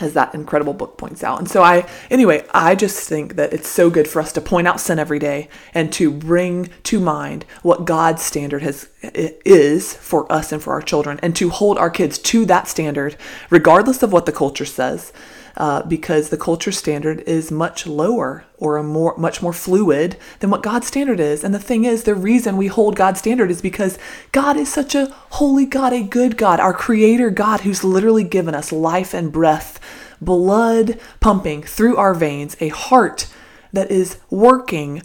as 0.00 0.14
that 0.14 0.34
incredible 0.34 0.72
book 0.72 0.96
points 0.96 1.22
out. 1.22 1.38
And 1.38 1.48
so 1.48 1.62
I 1.62 1.86
anyway, 2.10 2.46
I 2.54 2.74
just 2.74 3.08
think 3.08 3.36
that 3.36 3.52
it's 3.52 3.68
so 3.68 3.90
good 3.90 4.08
for 4.08 4.22
us 4.22 4.32
to 4.32 4.40
point 4.40 4.66
out 4.66 4.80
sin 4.80 4.98
every 4.98 5.18
day 5.18 5.48
and 5.74 5.92
to 5.94 6.10
bring 6.10 6.70
to 6.84 6.98
mind 6.98 7.44
what 7.62 7.84
God's 7.84 8.22
standard 8.22 8.62
has 8.62 8.88
is 9.02 9.94
for 9.94 10.30
us 10.32 10.50
and 10.50 10.62
for 10.62 10.72
our 10.72 10.82
children 10.82 11.20
and 11.22 11.36
to 11.36 11.50
hold 11.50 11.76
our 11.76 11.90
kids 11.90 12.18
to 12.18 12.46
that 12.46 12.68
standard 12.68 13.16
regardless 13.50 14.02
of 14.02 14.12
what 14.12 14.26
the 14.26 14.32
culture 14.32 14.64
says 14.64 15.12
uh, 15.56 15.82
because 15.82 16.28
the 16.28 16.36
culture 16.36 16.72
standard 16.72 17.20
is 17.20 17.50
much 17.50 17.86
lower 17.86 18.44
or 18.58 18.76
a 18.76 18.82
more 18.82 19.16
much 19.16 19.42
more 19.42 19.52
fluid 19.52 20.16
than 20.40 20.50
what 20.50 20.62
God's 20.62 20.86
standard 20.86 21.20
is. 21.20 21.44
And 21.44 21.54
the 21.54 21.58
thing 21.58 21.84
is, 21.84 22.04
the 22.04 22.14
reason 22.14 22.56
we 22.56 22.68
hold 22.68 22.96
God's 22.96 23.20
standard 23.20 23.50
is 23.50 23.60
because 23.60 23.98
God 24.32 24.56
is 24.56 24.72
such 24.72 24.94
a 24.94 25.06
holy 25.30 25.66
God, 25.66 25.92
a 25.92 26.02
good 26.02 26.36
God, 26.36 26.60
our 26.60 26.74
creator 26.74 27.30
God 27.30 27.60
who's 27.60 27.84
literally 27.84 28.24
given 28.24 28.54
us 28.54 28.72
life 28.72 29.14
and 29.14 29.32
breath, 29.32 29.80
blood 30.20 30.98
pumping 31.20 31.62
through 31.62 31.96
our 31.96 32.14
veins, 32.14 32.56
a 32.60 32.68
heart 32.68 33.28
that 33.72 33.90
is 33.90 34.18
working 34.30 35.02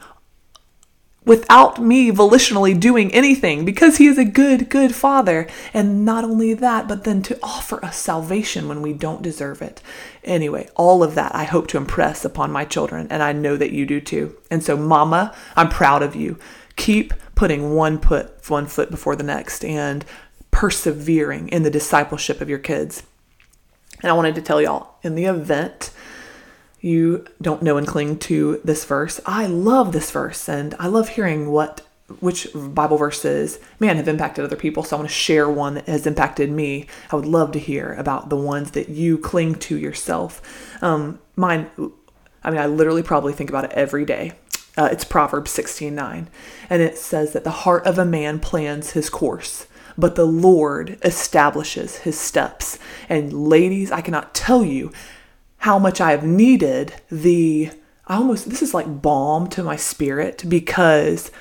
without 1.27 1.79
me 1.79 2.10
volitionally 2.10 2.79
doing 2.79 3.13
anything 3.13 3.65
because 3.65 3.98
he 3.98 4.07
is 4.07 4.17
a 4.17 4.25
good, 4.25 4.69
good 4.69 4.96
father. 4.96 5.48
And 5.74 6.05
not 6.05 6.24
only 6.24 6.53
that, 6.55 6.88
but 6.88 7.03
then 7.03 7.22
to 7.24 7.38
offer 7.43 7.84
us 7.86 7.98
salvation 7.98 8.67
when 8.67 8.81
we 8.81 8.93
don't 8.93 9.22
deserve 9.22 9.62
it. 9.62 9.81
Anyway, 10.24 10.69
all 10.75 11.03
of 11.03 11.13
that 11.15 11.36
I 11.36 11.43
hope 11.43 11.67
to 11.67 11.77
impress 11.77 12.25
upon 12.25 12.51
my 12.51 12.65
children, 12.65 13.07
and 13.10 13.22
I 13.22 13.34
know 13.34 13.57
that 13.57 13.72
you 13.72 13.86
do 13.86 14.01
too. 14.01 14.36
And 14.50 14.63
so, 14.63 14.75
Mama, 14.75 15.36
I'm 15.55 15.69
proud 15.69 16.01
of 16.01 16.15
you. 16.15 16.39
Keep 16.77 17.13
putting 17.36 17.75
one 17.75 18.00
put 18.00 18.50
one 18.50 18.65
foot 18.65 18.89
before 18.89 19.15
the 19.15 19.24
next 19.24 19.63
and 19.63 20.05
persevering 20.50 21.50
in 21.50 21.63
the 21.63 21.69
discipleship 21.69 22.41
of 22.41 22.50
your 22.50 22.60
kids. 22.60 23.03
And 24.01 24.10
I 24.10 24.13
wanted 24.13 24.36
to 24.36 24.41
tell 24.41 24.62
y'all 24.62 24.96
in 25.03 25.15
the 25.15 25.25
event 25.25 25.91
you 26.79 27.25
don't 27.41 27.62
know 27.62 27.77
and 27.77 27.88
cling 27.88 28.19
to 28.19 28.62
this 28.63 28.86
verse, 28.86 29.19
I 29.25 29.48
love 29.48 29.91
this 29.91 30.12
verse 30.12 30.48
and 30.48 30.75
I 30.79 30.88
love 30.88 31.10
hearing 31.10 31.51
what 31.51 31.81
which 32.19 32.48
Bible 32.55 32.98
verses, 32.98 33.60
man, 33.79 33.98
have 33.98 34.07
impacted 34.07 34.46
other 34.46 34.55
people. 34.55 34.81
So 34.84 34.96
I 34.96 35.00
want 35.00 35.10
to 35.10 35.15
share 35.15 35.50
one 35.50 35.75
that 35.75 35.88
has 35.88 36.07
impacted 36.07 36.50
me. 36.50 36.88
I 37.12 37.15
would 37.17 37.25
love 37.25 37.51
to 37.51 37.60
hear 37.60 37.93
about 37.96 38.29
the 38.29 38.38
ones 38.38 38.72
that 38.72 38.89
you 38.89 39.17
cling 39.17 39.55
to 39.55 39.77
yourself. 39.77 40.41
Um, 40.81 41.19
mine, 41.36 41.69
I 42.43 42.51
mean, 42.51 42.60
I 42.60 42.65
literally 42.65 43.03
probably 43.03 43.34
think 43.34 43.50
about 43.50 43.65
it 43.65 43.72
every 43.72 44.05
day. 44.05 44.34
Uh, 44.77 44.89
it's 44.91 45.03
Proverbs 45.03 45.51
16 45.51 45.93
9. 45.93 46.29
And 46.69 46.81
it 46.81 46.98
says 46.98 47.34
that 47.34 47.43
the 47.43 47.51
heart 47.51 47.86
of 47.86 47.98
a 47.98 48.05
man 48.05 48.39
plans 48.39 48.91
his 48.91 49.10
course, 49.10 49.67
but 49.98 50.15
the 50.15 50.25
Lord 50.25 50.98
establishes 51.03 51.98
his 51.98 52.17
steps. 52.17 52.79
And 53.10 53.34
ladies, 53.34 53.91
I 53.91 54.01
cannot 54.01 54.34
tell 54.34 54.63
you 54.63 54.93
how 55.58 55.80
much 55.80 56.00
I 56.00 56.12
have 56.12 56.24
needed 56.24 56.94
the, 57.10 57.72
I 58.06 58.18
almost, 58.18 58.50
this 58.50 58.62
is 58.62 58.74
like 58.74 59.02
balm 59.02 59.48
to 59.50 59.64
my 59.64 59.76
spirit 59.76 60.44
because 60.48 61.32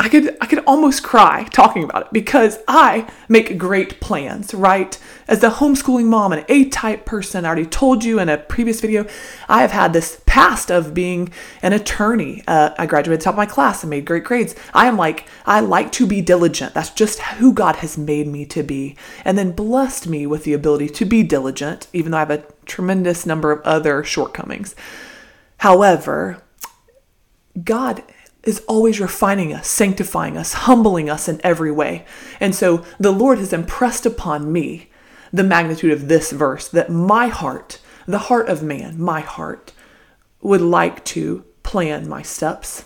I 0.00 0.08
could 0.08 0.36
I 0.40 0.46
could 0.46 0.62
almost 0.64 1.02
cry 1.02 1.42
talking 1.50 1.82
about 1.82 2.02
it 2.02 2.12
because 2.12 2.60
I 2.68 3.10
make 3.28 3.58
great 3.58 4.00
plans, 4.00 4.54
right? 4.54 4.96
As 5.26 5.42
a 5.42 5.50
homeschooling 5.50 6.04
mom 6.04 6.32
and 6.32 6.44
A-type 6.48 7.04
person, 7.04 7.44
I 7.44 7.48
already 7.48 7.66
told 7.66 8.04
you 8.04 8.20
in 8.20 8.28
a 8.28 8.38
previous 8.38 8.80
video, 8.80 9.06
I 9.48 9.60
have 9.60 9.72
had 9.72 9.92
this 9.92 10.22
past 10.24 10.70
of 10.70 10.94
being 10.94 11.32
an 11.62 11.72
attorney. 11.72 12.44
Uh, 12.46 12.70
I 12.78 12.86
graduated 12.86 13.22
top 13.22 13.34
of 13.34 13.38
my 13.38 13.44
class 13.44 13.82
and 13.82 13.90
made 13.90 14.04
great 14.04 14.22
grades. 14.22 14.54
I 14.72 14.86
am 14.86 14.96
like 14.96 15.26
I 15.46 15.58
like 15.58 15.90
to 15.92 16.06
be 16.06 16.20
diligent. 16.22 16.74
That's 16.74 16.90
just 16.90 17.18
who 17.18 17.52
God 17.52 17.76
has 17.76 17.98
made 17.98 18.28
me 18.28 18.46
to 18.46 18.62
be, 18.62 18.94
and 19.24 19.36
then 19.36 19.50
blessed 19.50 20.06
me 20.06 20.28
with 20.28 20.44
the 20.44 20.52
ability 20.52 20.90
to 20.90 21.04
be 21.04 21.24
diligent, 21.24 21.88
even 21.92 22.12
though 22.12 22.18
I 22.18 22.20
have 22.20 22.30
a 22.30 22.44
tremendous 22.68 23.26
number 23.26 23.50
of 23.50 23.60
other 23.62 24.04
shortcomings. 24.04 24.76
However, 25.58 26.42
God 27.64 28.04
is 28.44 28.62
always 28.68 29.00
refining 29.00 29.52
us, 29.52 29.68
sanctifying 29.68 30.36
us, 30.36 30.52
humbling 30.52 31.10
us 31.10 31.28
in 31.28 31.40
every 31.44 31.72
way. 31.72 32.04
And 32.40 32.54
so 32.54 32.84
the 32.98 33.12
Lord 33.12 33.38
has 33.38 33.52
impressed 33.52 34.06
upon 34.06 34.52
me 34.52 34.90
the 35.32 35.44
magnitude 35.44 35.90
of 35.90 36.08
this 36.08 36.32
verse 36.32 36.68
that 36.68 36.90
my 36.90 37.28
heart, 37.28 37.80
the 38.06 38.18
heart 38.18 38.48
of 38.48 38.62
man, 38.62 39.00
my 39.00 39.20
heart, 39.20 39.72
would 40.40 40.60
like 40.60 41.04
to 41.04 41.44
plan 41.62 42.08
my 42.08 42.22
steps. 42.22 42.84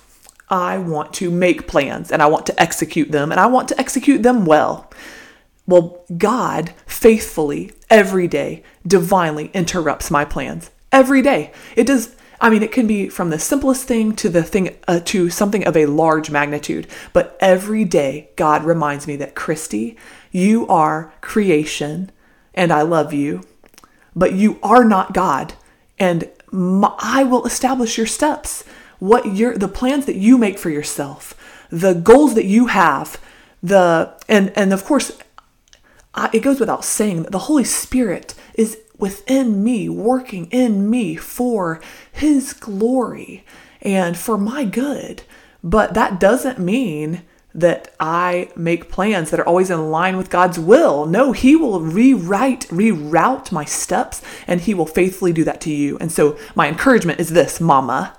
I 0.48 0.78
want 0.78 1.12
to 1.14 1.30
make 1.30 1.68
plans 1.68 2.10
and 2.10 2.20
I 2.22 2.26
want 2.26 2.46
to 2.46 2.60
execute 2.60 3.12
them 3.12 3.30
and 3.30 3.40
I 3.40 3.46
want 3.46 3.68
to 3.68 3.78
execute 3.80 4.22
them 4.22 4.44
well. 4.44 4.90
Well, 5.66 6.04
God 6.18 6.74
faithfully 7.02 7.72
every 7.90 8.28
day 8.28 8.62
divinely 8.86 9.50
interrupts 9.54 10.08
my 10.08 10.24
plans. 10.24 10.70
Every 10.92 11.20
day. 11.20 11.52
It 11.74 11.84
does 11.84 12.14
I 12.40 12.50
mean, 12.50 12.64
it 12.64 12.72
can 12.72 12.88
be 12.88 13.08
from 13.08 13.30
the 13.30 13.38
simplest 13.38 13.86
thing 13.86 14.16
to 14.16 14.28
the 14.28 14.42
thing 14.42 14.76
uh, 14.88 14.98
to 15.06 15.30
something 15.30 15.64
of 15.64 15.76
a 15.76 15.86
large 15.86 16.28
magnitude. 16.28 16.88
But 17.12 17.36
every 17.40 17.84
day, 17.84 18.30
God 18.34 18.64
reminds 18.64 19.06
me 19.06 19.14
that 19.16 19.36
Christy, 19.36 19.96
you 20.32 20.66
are 20.66 21.12
creation, 21.20 22.10
and 22.52 22.72
I 22.72 22.82
love 22.82 23.12
you, 23.12 23.42
but 24.16 24.32
you 24.32 24.58
are 24.60 24.84
not 24.84 25.14
God, 25.14 25.54
and 26.00 26.28
my, 26.50 26.92
I 26.98 27.22
will 27.22 27.46
establish 27.46 27.96
your 27.96 28.08
steps. 28.08 28.64
What 28.98 29.34
your 29.36 29.56
the 29.56 29.68
plans 29.68 30.06
that 30.06 30.16
you 30.16 30.36
make 30.36 30.58
for 30.58 30.70
yourself, 30.70 31.34
the 31.70 31.94
goals 31.94 32.34
that 32.34 32.46
you 32.46 32.66
have, 32.66 33.20
the 33.62 34.14
and 34.28 34.52
and 34.56 34.72
of 34.72 34.84
course, 34.84 35.12
I, 36.14 36.30
it 36.32 36.40
goes 36.40 36.60
without 36.60 36.84
saying 36.84 37.22
that 37.22 37.32
the 37.32 37.40
Holy 37.40 37.64
Spirit 37.64 38.34
is 38.54 38.78
within 38.98 39.64
me, 39.64 39.88
working 39.88 40.46
in 40.50 40.88
me 40.88 41.16
for 41.16 41.80
His 42.10 42.52
glory 42.52 43.44
and 43.80 44.16
for 44.16 44.38
my 44.38 44.64
good. 44.64 45.22
But 45.64 45.94
that 45.94 46.20
doesn't 46.20 46.58
mean 46.58 47.22
that 47.54 47.94
I 48.00 48.50
make 48.56 48.90
plans 48.90 49.30
that 49.30 49.40
are 49.40 49.46
always 49.46 49.70
in 49.70 49.90
line 49.90 50.16
with 50.16 50.30
God's 50.30 50.58
will. 50.58 51.04
No, 51.06 51.32
He 51.32 51.56
will 51.56 51.80
rewrite, 51.80 52.62
reroute 52.68 53.52
my 53.52 53.64
steps, 53.64 54.22
and 54.46 54.60
He 54.60 54.74
will 54.74 54.86
faithfully 54.86 55.32
do 55.32 55.44
that 55.44 55.60
to 55.62 55.70
you. 55.70 55.98
And 55.98 56.10
so, 56.10 56.38
my 56.54 56.68
encouragement 56.68 57.20
is 57.20 57.30
this, 57.30 57.60
Mama 57.60 58.16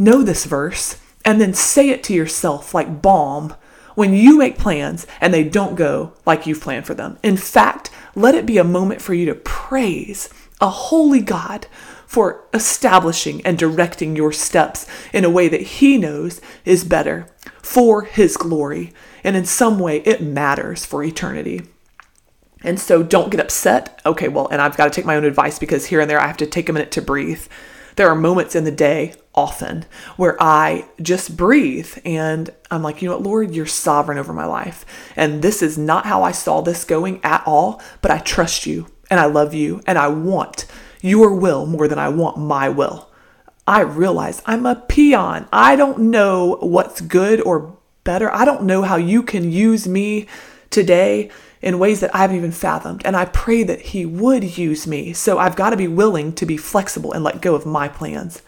know 0.00 0.22
this 0.22 0.46
verse 0.46 0.98
and 1.24 1.40
then 1.40 1.52
say 1.52 1.90
it 1.90 2.02
to 2.02 2.14
yourself 2.14 2.74
like 2.74 3.02
balm 3.02 3.54
when 3.94 4.14
you 4.14 4.38
make 4.38 4.58
plans 4.58 5.06
and 5.20 5.32
they 5.32 5.44
don't 5.44 5.74
go 5.74 6.12
like 6.26 6.46
you've 6.46 6.60
planned 6.60 6.86
for 6.86 6.94
them. 6.94 7.18
In 7.22 7.36
fact, 7.36 7.90
let 8.14 8.34
it 8.34 8.46
be 8.46 8.58
a 8.58 8.64
moment 8.64 9.00
for 9.00 9.14
you 9.14 9.26
to 9.26 9.34
praise 9.34 10.28
a 10.60 10.68
holy 10.68 11.20
God 11.20 11.66
for 12.06 12.44
establishing 12.52 13.40
and 13.46 13.56
directing 13.56 14.16
your 14.16 14.32
steps 14.32 14.86
in 15.12 15.24
a 15.24 15.30
way 15.30 15.48
that 15.48 15.60
He 15.60 15.96
knows 15.96 16.40
is 16.64 16.84
better 16.84 17.28
for 17.62 18.02
His 18.02 18.36
glory. 18.36 18.92
And 19.22 19.36
in 19.36 19.44
some 19.44 19.78
way, 19.78 19.98
it 20.00 20.20
matters 20.20 20.84
for 20.84 21.04
eternity. 21.04 21.62
And 22.62 22.78
so 22.78 23.02
don't 23.02 23.30
get 23.30 23.40
upset. 23.40 24.00
Okay, 24.04 24.28
well, 24.28 24.48
and 24.48 24.60
I've 24.60 24.76
got 24.76 24.84
to 24.86 24.90
take 24.90 25.06
my 25.06 25.16
own 25.16 25.24
advice 25.24 25.58
because 25.58 25.86
here 25.86 26.00
and 26.00 26.10
there 26.10 26.20
I 26.20 26.26
have 26.26 26.36
to 26.38 26.46
take 26.46 26.68
a 26.68 26.72
minute 26.72 26.90
to 26.92 27.02
breathe. 27.02 27.46
There 27.96 28.08
are 28.08 28.14
moments 28.14 28.54
in 28.54 28.64
the 28.64 28.70
day 28.70 29.14
often 29.34 29.84
where 30.16 30.36
I 30.42 30.86
just 31.00 31.36
breathe 31.36 31.92
and 32.04 32.50
I'm 32.70 32.82
like, 32.82 33.00
you 33.00 33.08
know 33.08 33.16
what, 33.16 33.24
Lord, 33.24 33.54
you're 33.54 33.66
sovereign 33.66 34.18
over 34.18 34.32
my 34.32 34.46
life. 34.46 34.84
And 35.16 35.42
this 35.42 35.62
is 35.62 35.78
not 35.78 36.06
how 36.06 36.22
I 36.22 36.32
saw 36.32 36.60
this 36.60 36.84
going 36.84 37.20
at 37.22 37.42
all, 37.46 37.80
but 38.02 38.10
I 38.10 38.18
trust 38.18 38.66
you 38.66 38.86
and 39.10 39.20
I 39.20 39.26
love 39.26 39.54
you 39.54 39.82
and 39.86 39.98
I 39.98 40.08
want 40.08 40.66
your 41.00 41.34
will 41.34 41.66
more 41.66 41.88
than 41.88 41.98
I 41.98 42.08
want 42.08 42.38
my 42.38 42.68
will. 42.68 43.08
I 43.66 43.80
realize 43.82 44.42
I'm 44.46 44.66
a 44.66 44.76
peon. 44.76 45.48
I 45.52 45.76
don't 45.76 46.10
know 46.10 46.56
what's 46.60 47.00
good 47.00 47.40
or 47.42 47.76
better. 48.04 48.32
I 48.32 48.44
don't 48.44 48.64
know 48.64 48.82
how 48.82 48.96
you 48.96 49.22
can 49.22 49.52
use 49.52 49.86
me 49.86 50.26
today 50.70 51.30
in 51.62 51.78
ways 51.78 52.00
that 52.00 52.14
I 52.14 52.18
haven't 52.18 52.36
even 52.36 52.52
fathomed. 52.52 53.02
And 53.04 53.16
I 53.16 53.26
pray 53.26 53.62
that 53.64 53.80
He 53.80 54.06
would 54.06 54.56
use 54.56 54.86
me. 54.86 55.12
So 55.12 55.38
I've 55.38 55.56
got 55.56 55.70
to 55.70 55.76
be 55.76 55.88
willing 55.88 56.32
to 56.34 56.46
be 56.46 56.56
flexible 56.56 57.12
and 57.12 57.22
let 57.22 57.42
go 57.42 57.54
of 57.54 57.66
my 57.66 57.88
plans 57.88 58.42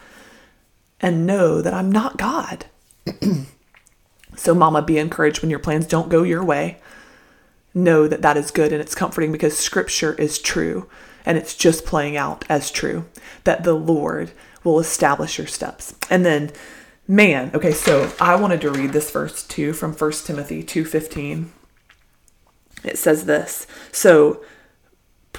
and 1.00 1.26
know 1.26 1.61
that 1.61 1.75
I'm 1.75 1.90
not 1.90 2.16
God. 2.16 2.66
so, 4.37 4.54
Mama, 4.54 4.83
be 4.83 4.99
encouraged 4.99 5.42
when 5.42 5.50
your 5.50 5.59
plans 5.59 5.87
don't 5.87 6.09
go 6.09 6.23
your 6.23 6.45
way. 6.45 6.78
Know 7.75 8.07
that 8.07 8.23
that 8.23 8.37
is 8.37 8.50
good 8.50 8.73
and 8.73 8.81
it's 8.81 8.95
comforting 8.95 9.33
because 9.33 9.59
Scripture 9.59 10.14
is 10.14 10.38
true 10.38 10.88
and 11.25 11.38
it's 11.38 11.54
just 11.54 11.87
playing 11.87 12.16
out 12.16 12.45
as 12.49 12.71
true 12.71 13.07
that 13.45 13.64
the 13.64 13.75
Lord 13.75 14.33
will 14.64 14.78
establish 14.78 15.38
your 15.38 15.47
steps. 15.47 15.95
And 16.11 16.25
then, 16.25 16.52
man, 17.09 17.50
okay, 17.54 17.73
so 17.73 18.12
I 18.21 18.37
wanted 18.37 18.61
to 18.62 18.71
read 18.71 18.92
this 18.92 19.11
verse 19.11 19.42
too 19.42 19.73
from 19.73 19.92
1 19.92 20.12
Timothy 20.25 20.62
2:15. 20.62 21.50
It 22.84 22.98
says 22.98 23.26
this. 23.26 23.66
So, 23.90 24.42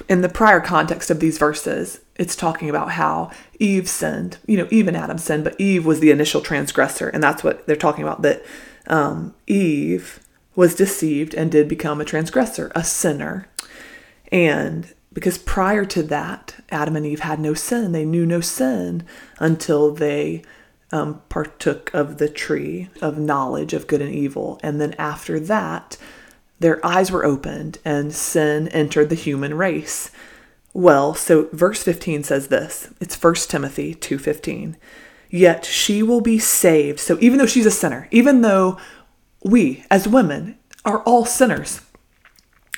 in 0.08 0.22
the 0.22 0.28
prior 0.28 0.60
context 0.60 1.10
of 1.10 1.20
these 1.20 1.38
verses, 1.38 2.00
it's 2.16 2.34
talking 2.34 2.68
about 2.68 2.92
how 2.92 3.30
Eve 3.58 3.88
sinned. 3.88 4.38
You 4.46 4.56
know, 4.56 4.68
Eve 4.70 4.88
and 4.88 4.96
Adam 4.96 5.18
sinned, 5.18 5.44
but 5.44 5.60
Eve 5.60 5.86
was 5.86 6.00
the 6.00 6.10
initial 6.10 6.40
transgressor. 6.40 7.08
And 7.08 7.22
that's 7.22 7.44
what 7.44 7.66
they're 7.66 7.76
talking 7.76 8.04
about 8.04 8.22
that 8.22 8.44
um, 8.86 9.34
Eve 9.46 10.20
was 10.56 10.74
deceived 10.74 11.34
and 11.34 11.50
did 11.50 11.68
become 11.68 12.00
a 12.00 12.04
transgressor, 12.04 12.70
a 12.74 12.84
sinner. 12.84 13.48
And 14.30 14.92
because 15.12 15.38
prior 15.38 15.84
to 15.86 16.02
that, 16.04 16.56
Adam 16.70 16.96
and 16.96 17.06
Eve 17.06 17.20
had 17.20 17.40
no 17.40 17.54
sin. 17.54 17.92
They 17.92 18.04
knew 18.04 18.26
no 18.26 18.40
sin 18.40 19.04
until 19.38 19.92
they 19.92 20.42
um, 20.92 21.22
partook 21.28 21.92
of 21.94 22.18
the 22.18 22.28
tree 22.28 22.88
of 23.00 23.18
knowledge 23.18 23.72
of 23.72 23.86
good 23.86 24.02
and 24.02 24.14
evil. 24.14 24.60
And 24.62 24.80
then 24.80 24.94
after 24.94 25.40
that, 25.40 25.96
their 26.60 26.84
eyes 26.84 27.10
were 27.10 27.24
opened 27.24 27.78
and 27.84 28.14
sin 28.14 28.68
entered 28.68 29.08
the 29.08 29.14
human 29.14 29.54
race. 29.54 30.10
Well, 30.72 31.14
so 31.14 31.48
verse 31.52 31.82
15 31.82 32.24
says 32.24 32.48
this. 32.48 32.88
It's 33.00 33.14
1 33.14 33.48
Timothy 33.48 33.94
2:15. 33.94 34.76
Yet 35.30 35.64
she 35.64 36.02
will 36.02 36.20
be 36.20 36.38
saved. 36.38 37.00
So 37.00 37.18
even 37.20 37.38
though 37.38 37.46
she's 37.46 37.66
a 37.66 37.70
sinner, 37.70 38.08
even 38.10 38.42
though 38.42 38.78
we 39.42 39.84
as 39.90 40.08
women 40.08 40.58
are 40.84 41.00
all 41.02 41.24
sinners, 41.24 41.80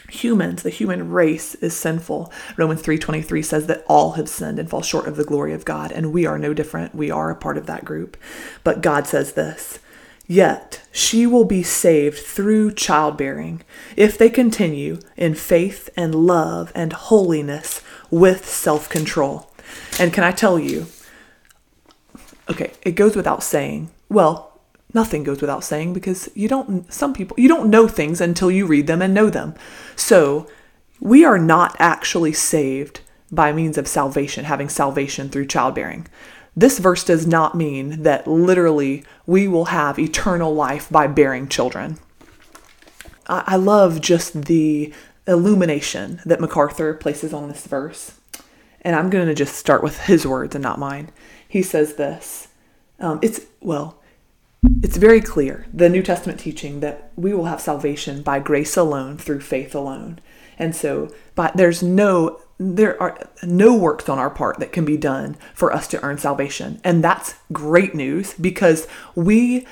humans, 0.09 0.63
the 0.63 0.71
human 0.71 1.11
race 1.11 1.55
is 1.57 1.75
sinful. 1.77 2.33
Romans 2.57 2.83
3:23 2.83 3.43
says 3.43 3.67
that 3.67 3.85
all 3.89 4.13
have 4.13 4.29
sinned 4.29 4.59
and 4.59 4.71
fall 4.71 4.83
short 4.83 5.07
of 5.07 5.17
the 5.17 5.25
glory 5.25 5.53
of 5.53 5.65
God, 5.65 5.93
and 5.93 6.13
we 6.13 6.27
are 6.27 6.39
no 6.39 6.55
different. 6.55 6.95
We 6.95 7.11
are 7.11 7.31
a 7.31 7.37
part 7.37 7.59
of 7.59 7.67
that 7.67 7.85
group. 7.85 8.17
But 8.65 8.83
God 8.83 9.07
says 9.07 9.33
this, 9.33 9.79
Yet 10.27 10.83
she 10.91 11.27
will 11.27 11.45
be 11.45 11.63
saved 11.63 12.19
through 12.19 12.75
childbearing 12.75 13.63
if 13.97 14.19
they 14.19 14.29
continue 14.29 14.99
in 15.17 15.35
faith 15.35 15.89
and 15.97 16.15
love 16.15 16.73
and 16.75 16.93
holiness 16.93 17.81
with 18.11 18.49
self 18.49 18.89
control. 18.89 19.51
And 20.01 20.13
can 20.13 20.25
I 20.25 20.33
tell 20.33 20.59
you, 20.59 20.87
okay, 22.51 22.73
it 22.83 22.93
goes 22.93 23.15
without 23.15 23.43
saying, 23.43 23.91
well, 24.09 24.61
nothing 24.93 25.23
goes 25.23 25.41
without 25.41 25.63
saying 25.63 25.93
because 25.93 26.29
you 26.35 26.49
don't 26.49 26.91
some 26.93 27.13
people 27.13 27.37
you 27.39 27.49
don't 27.49 27.69
know 27.69 27.87
things 27.87 28.21
until 28.21 28.51
you 28.51 28.67
read 28.67 28.87
them 28.87 29.03
and 29.03 29.15
know 29.15 29.31
them. 29.31 29.55
So, 29.95 30.49
we 31.01 31.25
are 31.25 31.39
not 31.39 31.77
actually 31.79 32.33
saved 32.33 33.01
by 33.31 33.53
means 33.53 33.77
of 33.77 33.89
salvation, 33.89 34.45
having 34.45 34.69
salvation 34.69 35.29
through 35.29 35.47
childbearing. 35.47 36.07
This 36.57 36.79
verse 36.79 37.05
does 37.05 37.27
not 37.27 37.55
mean 37.55 38.03
that 38.03 38.27
literally 38.27 39.05
we 39.27 39.47
will 39.47 39.67
have 39.67 39.99
eternal 39.99 40.55
life 40.55 40.89
by 40.89 41.07
bearing 41.07 41.49
children. 41.49 41.99
I 43.29 43.57
love 43.57 44.01
just 44.01 44.45
the 44.45 44.93
illumination 45.27 46.21
that 46.25 46.41
MacArthur 46.41 46.95
places 46.95 47.35
on 47.35 47.49
this 47.49 47.67
verse. 47.67 48.19
And 48.83 48.95
I'm 48.95 49.11
going 49.11 49.27
to 49.27 49.35
just 49.35 49.57
start 49.57 49.83
with 49.83 49.99
his 50.03 50.27
words 50.27 50.55
and 50.55 50.63
not 50.63 50.79
mine. 50.79 51.11
He 51.49 51.63
says 51.63 51.95
this 51.95 52.49
um, 53.01 53.19
It's, 53.21 53.41
well, 53.61 54.01
it's 54.83 54.97
very 54.97 55.21
clear, 55.21 55.67
the 55.73 55.89
New 55.89 56.03
Testament 56.03 56.41
teaching, 56.41 56.81
that 56.81 57.11
we 57.17 57.35
will 57.35 57.47
have 57.47 57.61
salvation 57.61 58.23
by 58.23 58.39
grace 58.39 58.77
alone, 58.77 59.19
through 59.19 59.41
faith 59.41 59.75
alone. 59.75 60.21
And 60.59 60.75
so, 60.75 61.13
but 61.35 61.57
there's 61.57 61.83
no 61.83 62.41
there 62.59 63.01
are 63.03 63.19
no 63.43 63.77
works 63.77 64.09
on 64.09 64.19
our 64.19 64.31
part 64.31 64.59
that 64.59 64.73
can 64.73 64.85
be 64.85 64.97
done 64.97 65.37
for 65.55 65.73
us 65.73 65.87
to 65.89 66.03
earn 66.03 66.19
salvation. 66.19 66.81
And 66.83 67.05
that's 67.05 67.35
great 67.53 67.95
news 67.95 68.35
because 68.35 68.87
we 69.15 69.67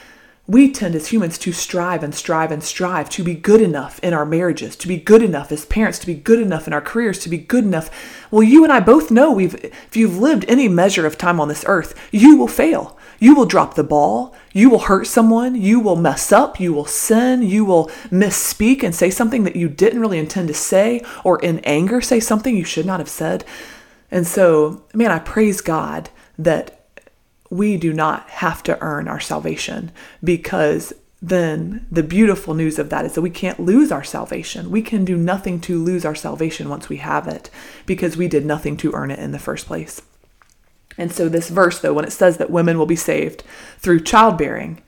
we 0.47 0.71
tend 0.71 0.95
as 0.95 1.09
humans 1.09 1.39
to 1.39 1.53
strive 1.53 2.03
and 2.03 2.15
strive 2.15 2.53
and 2.53 2.63
strive 2.63 3.09
to 3.09 3.25
be 3.25 3.35
good 3.35 3.63
enough 3.63 3.99
in 4.01 4.13
our 4.13 4.27
marriages, 4.27 4.77
to 4.77 4.87
be 4.87 4.99
good 4.99 5.23
enough 5.23 5.51
as 5.51 5.65
parents, 5.65 5.99
to 5.99 6.07
be 6.07 6.15
good 6.15 6.39
enough 6.39 6.67
in 6.67 6.75
our 6.75 6.83
careers, 6.83 7.19
to 7.21 7.31
be 7.31 7.39
good 7.39 7.65
enough. 7.65 7.91
Well, 8.31 8.43
you 8.43 8.63
and 8.63 8.71
I 8.71 8.81
both 8.81 9.11
know 9.11 9.33
we've 9.33 9.55
if 9.55 9.97
you've 9.97 10.19
lived 10.19 10.45
any 10.47 10.69
measure 10.69 11.07
of 11.07 11.17
time 11.17 11.41
on 11.41 11.49
this 11.49 11.65
earth, 11.67 11.99
you 12.13 12.37
will 12.37 12.49
fail. 12.49 12.99
You 13.19 13.35
will 13.35 13.47
drop 13.47 13.75
the 13.75 13.85
ball. 13.85 14.35
You 14.53 14.71
will 14.71 14.81
hurt 14.81 15.07
someone. 15.07 15.55
You 15.55 15.81
will 15.81 15.97
mess 15.97 16.33
up. 16.33 16.61
You 16.61 16.73
will 16.73 16.85
sin. 16.85 17.43
You 17.43 17.65
will 17.65 17.87
misspeak 18.11 18.83
and 18.83 18.95
say 18.95 19.11
something 19.11 19.45
that 19.45 19.57
you 19.57 19.69
didn't 19.69 20.01
really 20.01 20.19
intend 20.19 20.49
to 20.49 20.55
say, 20.55 21.05
or 21.25 21.41
in 21.43 21.59
anger 21.61 22.01
say 22.01 22.21
something 22.21 22.57
you 22.57 22.65
should 22.65 22.87
not 22.87 23.01
have 23.01 23.09
said. 23.09 23.45
And 24.11 24.27
so, 24.27 24.85
man, 24.95 25.11
I 25.11 25.19
praise 25.19 25.61
God 25.61 26.11
that 26.39 26.87
we 27.51 27.77
do 27.77 27.93
not 27.93 28.29
have 28.31 28.63
to 28.65 28.81
earn 28.81 29.09
our 29.09 29.21
salvation 29.21 29.93
because 30.23 30.93
then 31.23 31.87
the 31.91 32.03
beautiful 32.03 32.53
news 32.53 32.79
of 32.79 32.91
that 32.91 33.05
is 33.05 33.15
that 33.15 33.23
we 33.23 33.31
can't 33.31 33.61
lose 33.61 33.91
our 33.91 34.05
salvation. 34.05 34.71
We 34.71 34.83
can 34.83 35.05
do 35.05 35.17
nothing 35.17 35.59
to 35.63 35.83
lose 35.83 36.05
our 36.05 36.15
salvation 36.15 36.69
once 36.69 36.89
we 36.89 36.99
have 36.99 37.27
it 37.27 37.49
because 37.87 38.17
we 38.17 38.29
did 38.29 38.45
nothing 38.45 38.77
to 38.79 38.93
earn 38.93 39.11
it 39.11 39.19
in 39.19 39.33
the 39.33 39.39
first 39.39 39.67
place. 39.67 40.03
And 40.97 41.13
so, 41.13 41.29
this 41.29 41.49
verse, 41.49 41.81
though, 41.81 41.93
when 41.93 42.05
it 42.05 42.13
says 42.13 42.37
that 42.37 42.51
women 42.51 42.79
will 42.79 42.87
be 42.87 42.97
saved 42.97 43.43
through 43.79 44.01
childbearing, 44.01 44.81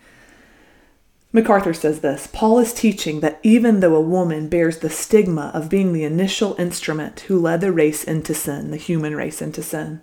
MacArthur 1.33 1.75
says 1.75 2.01
this 2.01 2.27
Paul 2.29 2.59
is 2.59 2.73
teaching 2.73 3.21
that 3.21 3.41
even 3.43 3.81
though 3.81 3.95
a 3.95 4.01
woman 4.01 4.49
bears 4.49 4.79
the 4.79 4.89
stigma 4.89 5.51
of 5.53 5.69
being 5.69 5.93
the 5.93 6.05
initial 6.05 6.57
instrument 6.59 7.21
who 7.21 7.39
led 7.39 7.61
the 7.61 7.73
race 7.73 8.05
into 8.05 8.35
sin, 8.35 8.71
the 8.71 8.77
human 8.77 9.15
race 9.15 9.43
into 9.43 9.63
sin, 9.63 10.03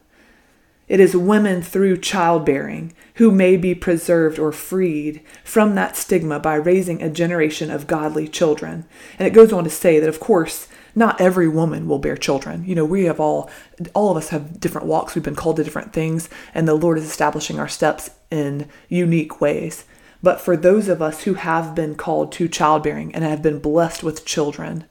it 0.88 1.00
is 1.00 1.16
women 1.16 1.62
through 1.62 1.98
childbearing 2.02 2.94
who 3.16 3.32
may 3.32 3.56
be 3.58 3.74
preserved 3.74 4.38
or 4.38 4.52
freed 4.52 5.22
from 5.44 5.76
that 5.76 5.96
stigma 5.96 6.40
by 6.40 6.56
raising 6.56 7.02
a 7.02 7.10
generation 7.10 7.72
of 7.72 7.88
godly 7.88 8.28
children. 8.28 8.86
And 9.18 9.28
it 9.28 9.34
goes 9.34 9.54
on 9.54 9.64
to 9.64 9.70
say 9.70 10.00
that, 10.00 10.10
of 10.10 10.20
course, 10.20 10.68
not 10.96 11.20
every 11.20 11.48
woman 11.48 11.88
will 11.88 12.00
bear 12.00 12.16
children. 12.16 12.64
You 12.66 12.76
know, 12.76 12.86
we 12.86 13.06
have 13.06 13.20
all, 13.20 13.50
all 13.94 14.12
of 14.12 14.18
us 14.18 14.30
have 14.30 14.60
different 14.60 14.88
walks. 14.88 15.16
We've 15.16 15.24
been 15.24 15.36
called 15.36 15.58
to 15.58 15.64
different 15.64 15.94
things, 15.94 16.30
and 16.54 16.68
the 16.68 16.76
Lord 16.76 16.98
is 16.98 17.06
establishing 17.06 17.60
our 17.60 17.68
steps 17.68 18.12
in 18.30 18.70
unique 18.90 19.42
ways. 19.42 19.86
But 20.22 20.40
for 20.40 20.56
those 20.56 20.88
of 20.88 21.02
us 21.02 21.24
who 21.24 21.34
have 21.34 21.76
been 21.76 21.96
called 21.96 22.32
to 22.34 22.48
childbearing 22.48 23.14
and 23.14 23.24
have 23.24 23.42
been 23.42 23.60
blessed 23.60 24.04
with 24.04 24.26
children, 24.26 24.86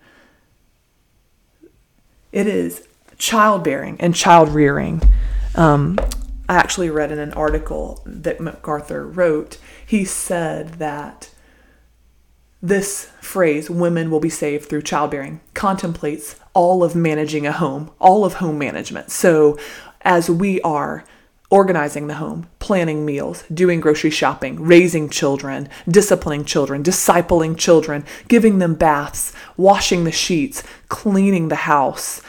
it 2.32 2.46
is 2.46 2.86
childbearing 3.18 3.96
and 4.00 4.14
child 4.14 4.48
rearing 4.50 5.00
um, 5.54 5.98
I 6.48 6.56
actually 6.56 6.90
read 6.90 7.12
in 7.12 7.18
an 7.18 7.32
article 7.32 8.02
that 8.04 8.40
MacArthur 8.40 9.06
wrote, 9.06 9.58
he 9.86 10.04
said 10.04 10.74
that 10.74 11.30
this 12.62 13.10
phrase, 13.20 13.68
women 13.68 14.10
will 14.10 14.20
be 14.20 14.30
saved 14.30 14.68
through 14.68 14.82
childbearing, 14.82 15.40
contemplates 15.52 16.36
all 16.54 16.84
of 16.84 16.94
managing 16.94 17.46
a 17.46 17.52
home, 17.52 17.90
all 17.98 18.24
of 18.24 18.34
home 18.34 18.58
management. 18.58 19.10
So, 19.10 19.58
as 20.02 20.30
we 20.30 20.60
are 20.62 21.04
organizing 21.50 22.06
the 22.06 22.14
home, 22.14 22.48
planning 22.60 23.04
meals, 23.04 23.44
doing 23.52 23.80
grocery 23.80 24.10
shopping, 24.10 24.62
raising 24.62 25.10
children, 25.10 25.68
disciplining 25.86 26.44
children, 26.44 26.82
discipling 26.82 27.58
children, 27.58 28.04
giving 28.28 28.58
them 28.58 28.74
baths, 28.74 29.34
washing 29.56 30.04
the 30.04 30.12
sheets, 30.12 30.62
cleaning 30.88 31.48
the 31.48 31.56
house, 31.56 32.22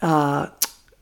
uh, 0.00 0.46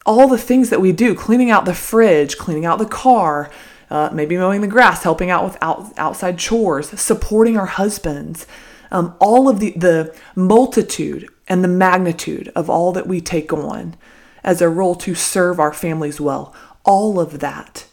all 0.06 0.28
the 0.28 0.38
things 0.38 0.70
that 0.70 0.80
we 0.80 0.92
do 0.92 1.14
cleaning 1.14 1.50
out 1.50 1.64
the 1.64 1.74
fridge, 1.74 2.38
cleaning 2.38 2.64
out 2.64 2.78
the 2.78 2.86
car, 2.86 3.50
uh, 3.90 4.08
maybe 4.12 4.36
mowing 4.36 4.60
the 4.62 4.66
grass, 4.68 5.02
helping 5.02 5.28
out 5.28 5.44
with 5.44 5.58
out, 5.60 5.92
outside 5.98 6.38
chores, 6.38 6.88
supporting 6.98 7.56
our 7.56 7.66
husbands. 7.66 8.46
Um, 8.90 9.14
all 9.18 9.48
of 9.48 9.60
the, 9.60 9.72
the 9.72 10.16
multitude 10.34 11.28
and 11.48 11.62
the 11.62 11.68
magnitude 11.68 12.52
of 12.54 12.70
all 12.70 12.92
that 12.92 13.06
we 13.06 13.20
take 13.20 13.52
on 13.52 13.96
as 14.44 14.60
a 14.60 14.68
role 14.68 14.94
to 14.96 15.14
serve 15.14 15.58
our 15.58 15.72
families 15.72 16.20
well, 16.20 16.54
all 16.84 17.18
of 17.18 17.40
that 17.40 17.86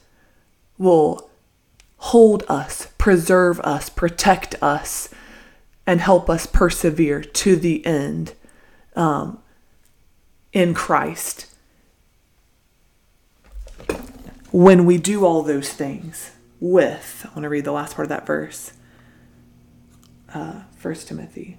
will 0.77 1.29
hold 1.97 2.43
us, 2.47 2.87
preserve 2.97 3.59
us, 3.61 3.89
protect 3.89 4.55
us, 4.61 5.09
and 5.85 5.99
help 5.99 6.29
us 6.29 6.45
persevere 6.45 7.21
to 7.21 7.55
the 7.55 7.85
end 7.85 8.33
um, 8.95 9.39
in 10.53 10.73
Christ 10.73 11.47
when 14.53 14.85
we 14.85 14.99
do 14.99 15.25
all 15.25 15.41
those 15.41 15.73
things 15.73 16.31
with, 16.59 17.25
I 17.25 17.29
want 17.29 17.43
to 17.43 17.49
read 17.49 17.65
the 17.65 17.71
last 17.71 17.95
part 17.95 18.05
of 18.05 18.09
that 18.09 18.27
verse. 18.27 18.71
Uh, 20.31 20.61
1 20.83 20.93
Timothy. 20.95 21.57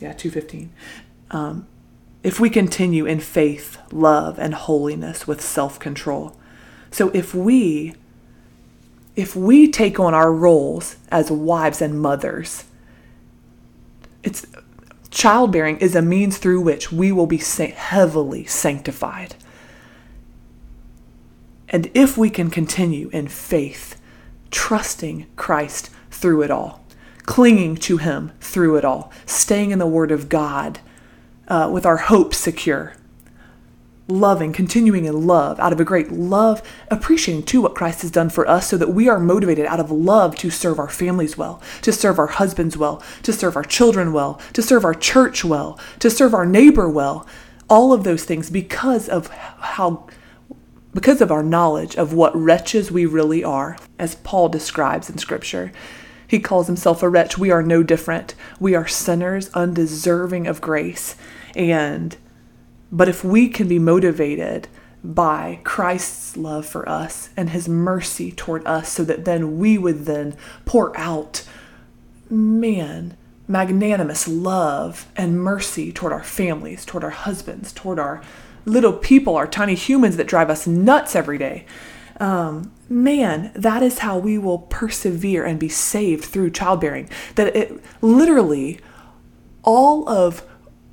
Yeah, 0.00 0.12
2.15. 0.12 0.68
Um, 1.30 1.66
if 2.24 2.40
we 2.40 2.50
continue 2.50 3.06
in 3.06 3.20
faith, 3.20 3.78
love, 3.92 4.38
and 4.38 4.54
holiness 4.54 5.26
with 5.26 5.40
self-control. 5.40 6.36
So 6.90 7.10
if 7.10 7.34
we 7.34 7.94
if 9.16 9.36
we 9.36 9.70
take 9.70 10.00
on 10.00 10.12
our 10.12 10.32
roles 10.32 10.96
as 11.08 11.30
wives 11.30 11.80
and 11.80 12.00
mothers, 12.00 12.64
it's 14.24 14.44
childbearing 15.10 15.76
is 15.78 15.94
a 15.94 16.02
means 16.02 16.38
through 16.38 16.60
which 16.60 16.90
we 16.90 17.12
will 17.12 17.26
be 17.28 17.36
heavily 17.38 18.44
sanctified. 18.44 19.36
And 21.68 21.90
if 21.94 22.16
we 22.18 22.28
can 22.28 22.50
continue 22.50 23.08
in 23.10 23.28
faith, 23.28 24.00
trusting 24.50 25.26
Christ 25.36 25.90
through 26.10 26.42
it 26.42 26.50
all, 26.50 26.83
clinging 27.26 27.76
to 27.76 27.96
Him 27.98 28.32
through 28.40 28.76
it 28.76 28.84
all, 28.84 29.12
staying 29.26 29.70
in 29.70 29.78
the 29.78 29.86
Word 29.86 30.10
of 30.10 30.28
God 30.28 30.80
uh, 31.48 31.68
with 31.72 31.86
our 31.86 31.96
hope 31.96 32.34
secure, 32.34 32.94
loving, 34.08 34.52
continuing 34.52 35.04
in 35.06 35.26
love, 35.26 35.58
out 35.58 35.72
of 35.72 35.80
a 35.80 35.84
great 35.84 36.12
love, 36.12 36.62
appreciating 36.90 37.44
too 37.44 37.62
what 37.62 37.74
Christ 37.74 38.02
has 38.02 38.10
done 38.10 38.28
for 38.28 38.46
us 38.48 38.68
so 38.68 38.76
that 38.76 38.90
we 38.90 39.08
are 39.08 39.18
motivated 39.18 39.66
out 39.66 39.80
of 39.80 39.90
love 39.90 40.36
to 40.36 40.50
serve 40.50 40.78
our 40.78 40.88
families 40.88 41.38
well, 41.38 41.62
to 41.82 41.92
serve 41.92 42.18
our 42.18 42.26
husbands 42.26 42.76
well, 42.76 43.02
to 43.22 43.32
serve 43.32 43.56
our 43.56 43.64
children 43.64 44.12
well, 44.12 44.40
to 44.52 44.62
serve 44.62 44.84
our 44.84 44.94
church 44.94 45.44
well, 45.44 45.78
to 46.00 46.10
serve 46.10 46.34
our 46.34 46.46
neighbor 46.46 46.88
well. 46.88 47.26
All 47.68 47.94
of 47.94 48.04
those 48.04 48.24
things 48.24 48.50
because 48.50 49.08
of 49.08 49.28
how 49.28 50.06
because 50.92 51.20
of 51.20 51.32
our 51.32 51.42
knowledge 51.42 51.96
of 51.96 52.12
what 52.12 52.36
wretches 52.36 52.92
we 52.92 53.04
really 53.04 53.42
are, 53.42 53.76
as 53.98 54.14
Paul 54.16 54.48
describes 54.48 55.10
in 55.10 55.18
Scripture. 55.18 55.72
He 56.34 56.40
calls 56.40 56.66
himself 56.66 57.00
a 57.00 57.08
wretch. 57.08 57.38
We 57.38 57.52
are 57.52 57.62
no 57.62 57.84
different. 57.84 58.34
We 58.58 58.74
are 58.74 58.88
sinners, 58.88 59.50
undeserving 59.54 60.48
of 60.48 60.60
grace. 60.60 61.14
And, 61.54 62.16
but 62.90 63.08
if 63.08 63.22
we 63.22 63.48
can 63.48 63.68
be 63.68 63.78
motivated 63.78 64.66
by 65.04 65.60
Christ's 65.62 66.36
love 66.36 66.66
for 66.66 66.88
us 66.88 67.28
and 67.36 67.50
his 67.50 67.68
mercy 67.68 68.32
toward 68.32 68.66
us, 68.66 68.88
so 68.88 69.04
that 69.04 69.24
then 69.24 69.60
we 69.60 69.78
would 69.78 70.06
then 70.06 70.34
pour 70.64 70.98
out, 70.98 71.44
man, 72.28 73.16
magnanimous 73.46 74.26
love 74.26 75.06
and 75.14 75.40
mercy 75.40 75.92
toward 75.92 76.12
our 76.12 76.24
families, 76.24 76.84
toward 76.84 77.04
our 77.04 77.10
husbands, 77.10 77.72
toward 77.72 78.00
our 78.00 78.24
little 78.64 78.92
people, 78.92 79.36
our 79.36 79.46
tiny 79.46 79.76
humans 79.76 80.16
that 80.16 80.26
drive 80.26 80.50
us 80.50 80.66
nuts 80.66 81.14
every 81.14 81.38
day. 81.38 81.64
Um, 82.20 82.72
man, 82.88 83.50
that 83.54 83.82
is 83.82 84.00
how 84.00 84.18
we 84.18 84.38
will 84.38 84.58
persevere 84.58 85.44
and 85.44 85.58
be 85.58 85.68
saved 85.68 86.24
through 86.24 86.50
childbearing. 86.50 87.08
That 87.34 87.54
it 87.56 87.82
literally 88.00 88.80
all 89.62 90.08
of 90.08 90.44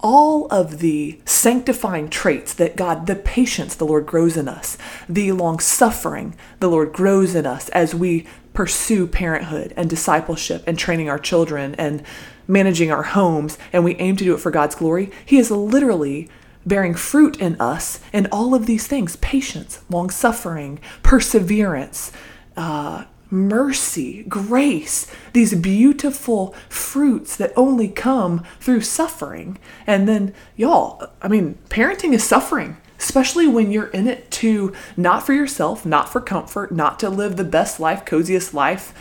all 0.04 0.48
of 0.48 0.80
the 0.80 1.20
sanctifying 1.26 2.10
traits 2.10 2.56
that 2.56 2.76
God, 2.76 3.06
the 3.06 3.16
patience 3.16 3.76
the 3.76 3.86
Lord 3.86 4.08
grows 4.08 4.36
in 4.36 4.48
us, 4.48 4.78
the 5.08 5.32
long 5.32 5.60
suffering 5.60 6.36
the 6.60 6.70
Lord 6.70 6.92
grows 6.92 7.36
in 7.36 7.46
us 7.46 7.70
as 7.70 7.94
we 7.94 8.26
pursue 8.54 9.08
parenthood 9.08 9.74
and 9.78 9.90
discipleship 9.90 10.64
and 10.66 10.78
training 10.78 11.08
our 11.08 11.20
children 11.20 11.76
and 11.76 12.04
managing 12.48 12.92
our 12.92 13.04
homes 13.04 13.58
and 13.72 13.84
we 13.84 13.96
aim 13.96 14.16
to 14.18 14.24
do 14.24 14.34
it 14.34 14.40
for 14.40 14.52
God's 14.52 14.76
glory, 14.76 15.12
He 15.26 15.38
is 15.38 15.52
literally 15.52 16.30
bearing 16.66 16.94
fruit 16.94 17.40
in 17.40 17.60
us 17.60 18.00
and 18.14 18.28
all 18.32 18.54
of 18.54 18.66
these 18.66 18.88
things 18.88 19.16
patience, 19.18 19.82
long 19.90 20.10
suffering, 20.10 20.80
perseverance, 21.04 22.12
uh, 22.56 23.06
mercy, 23.32 24.24
grace, 24.24 25.10
these 25.34 25.56
beautiful 25.56 26.54
fruits 26.68 27.36
that 27.38 27.54
only 27.56 27.88
come 27.88 28.44
through 28.60 28.82
suffering. 28.82 29.58
And 29.88 30.08
then, 30.08 30.34
y'all, 30.58 31.08
I 31.22 31.30
mean, 31.30 31.58
parenting 31.70 32.14
is 32.14 32.24
suffering, 32.24 32.78
especially 33.00 33.48
when 33.48 33.72
you're 33.72 33.88
in 33.88 34.08
it 34.08 34.30
to 34.32 34.74
not 34.98 35.26
for 35.26 35.34
yourself, 35.34 35.86
not 35.86 36.10
for 36.10 36.20
comfort, 36.20 36.72
not 36.72 37.00
to 37.00 37.10
live 37.10 37.38
the 37.38 37.46
best 37.46 37.80
life, 37.80 38.06
coziest 38.06 38.54
life. 38.54 38.94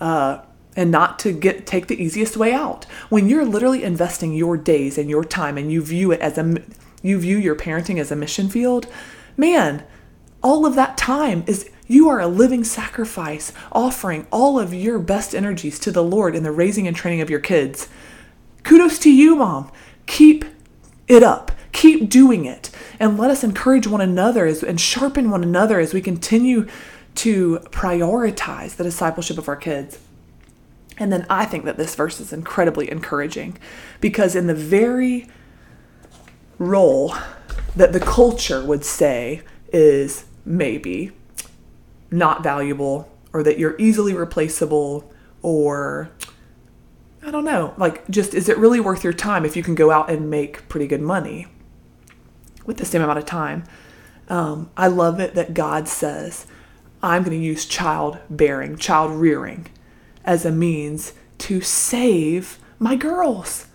Uh, 0.00 0.40
and 0.76 0.90
not 0.90 1.20
to 1.20 1.30
get 1.30 1.68
take 1.68 1.86
the 1.86 2.02
easiest 2.02 2.36
way 2.36 2.52
out. 2.52 2.84
When 3.08 3.28
you're 3.28 3.44
literally 3.44 3.84
investing 3.84 4.34
your 4.34 4.56
days 4.56 4.98
and 4.98 5.08
your 5.08 5.24
time 5.24 5.56
and 5.56 5.70
you 5.70 5.80
view 5.80 6.10
it 6.10 6.18
as 6.20 6.36
a 6.36 6.60
you 7.04 7.18
view 7.18 7.36
your 7.36 7.54
parenting 7.54 8.00
as 8.00 8.10
a 8.10 8.16
mission 8.16 8.48
field, 8.48 8.88
man, 9.36 9.84
all 10.42 10.64
of 10.64 10.74
that 10.74 10.96
time 10.96 11.44
is 11.46 11.70
you 11.86 12.08
are 12.08 12.18
a 12.18 12.26
living 12.26 12.64
sacrifice, 12.64 13.52
offering 13.70 14.26
all 14.32 14.58
of 14.58 14.72
your 14.72 14.98
best 14.98 15.34
energies 15.34 15.78
to 15.80 15.92
the 15.92 16.02
Lord 16.02 16.34
in 16.34 16.42
the 16.42 16.50
raising 16.50 16.88
and 16.88 16.96
training 16.96 17.20
of 17.20 17.28
your 17.28 17.40
kids. 17.40 17.88
Kudos 18.62 18.98
to 19.00 19.12
you, 19.12 19.36
mom. 19.36 19.70
Keep 20.06 20.46
it 21.06 21.22
up. 21.22 21.52
Keep 21.72 22.08
doing 22.08 22.46
it. 22.46 22.70
And 22.98 23.18
let 23.18 23.30
us 23.30 23.44
encourage 23.44 23.86
one 23.86 24.00
another 24.00 24.46
as, 24.46 24.62
and 24.62 24.80
sharpen 24.80 25.30
one 25.30 25.42
another 25.42 25.78
as 25.78 25.92
we 25.92 26.00
continue 26.00 26.66
to 27.16 27.58
prioritize 27.66 28.76
the 28.76 28.84
discipleship 28.84 29.36
of 29.36 29.48
our 29.48 29.56
kids. 29.56 29.98
And 30.96 31.12
then 31.12 31.26
I 31.28 31.44
think 31.44 31.64
that 31.64 31.76
this 31.76 31.94
verse 31.94 32.18
is 32.18 32.32
incredibly 32.32 32.90
encouraging 32.90 33.58
because, 34.00 34.34
in 34.34 34.46
the 34.46 34.54
very 34.54 35.28
role 36.58 37.14
that 37.76 37.92
the 37.92 38.00
culture 38.00 38.64
would 38.64 38.84
say 38.84 39.42
is 39.72 40.24
maybe 40.44 41.12
not 42.10 42.42
valuable 42.42 43.10
or 43.32 43.42
that 43.42 43.58
you're 43.58 43.74
easily 43.78 44.14
replaceable 44.14 45.12
or 45.42 46.10
I 47.26 47.30
don't 47.30 47.44
know, 47.44 47.74
like 47.78 48.06
just 48.08 48.34
is 48.34 48.48
it 48.48 48.58
really 48.58 48.80
worth 48.80 49.02
your 49.02 49.12
time 49.12 49.44
if 49.44 49.56
you 49.56 49.62
can 49.62 49.74
go 49.74 49.90
out 49.90 50.10
and 50.10 50.30
make 50.30 50.68
pretty 50.68 50.86
good 50.86 51.00
money 51.00 51.46
with 52.66 52.76
the 52.76 52.84
same 52.84 53.02
amount 53.02 53.18
of 53.18 53.26
time? 53.26 53.64
Um, 54.28 54.70
I 54.76 54.86
love 54.86 55.20
it 55.20 55.34
that 55.34 55.54
God 55.54 55.88
says, 55.88 56.46
I'm 57.02 57.22
going 57.22 57.38
to 57.38 57.44
use 57.44 57.66
child 57.66 58.18
bearing, 58.30 58.76
child 58.76 59.12
rearing 59.12 59.66
as 60.24 60.44
a 60.44 60.50
means 60.52 61.12
to 61.38 61.60
save 61.60 62.58
my 62.78 62.96
girls. 62.96 63.66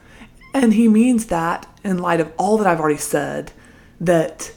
And 0.54 0.74
he 0.74 0.88
means 0.88 1.28
that 1.28 1.68
in 1.84 2.00
light 2.00 2.20
of 2.20 2.32
all 2.38 2.58
that 2.58 2.68
I've 2.68 2.80
already 2.80 2.98
said, 2.98 3.52
that 4.00 4.52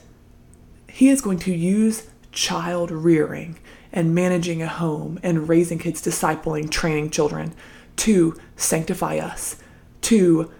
he 0.87 1.09
is 1.09 1.21
going 1.21 1.39
to 1.39 1.53
use 1.53 2.09
child 2.31 2.91
rearing 2.91 3.59
and 3.91 4.15
managing 4.15 4.61
a 4.61 4.67
home 4.67 5.19
and 5.21 5.47
raising 5.47 5.79
kids, 5.79 6.01
discipling, 6.01 6.69
training 6.69 7.11
children 7.11 7.53
to 7.97 8.39
sanctify 8.55 9.17
us, 9.17 9.57
to 10.01 10.51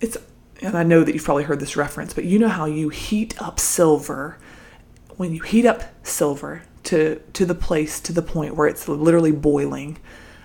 it's 0.00 0.16
and 0.62 0.76
I 0.76 0.82
know 0.82 1.04
that 1.04 1.14
you've 1.14 1.24
probably 1.24 1.44
heard 1.44 1.60
this 1.60 1.76
reference, 1.76 2.12
but 2.12 2.24
you 2.24 2.38
know 2.38 2.48
how 2.48 2.66
you 2.66 2.90
heat 2.90 3.40
up 3.40 3.58
silver. 3.58 4.38
When 5.16 5.32
you 5.32 5.42
heat 5.42 5.64
up 5.64 5.84
silver 6.04 6.62
to 6.84 7.20
to 7.32 7.46
the 7.46 7.54
place 7.54 8.00
to 8.00 8.12
the 8.12 8.22
point 8.22 8.56
where 8.56 8.66
it's 8.66 8.88
literally 8.88 9.32
boiling 9.32 9.98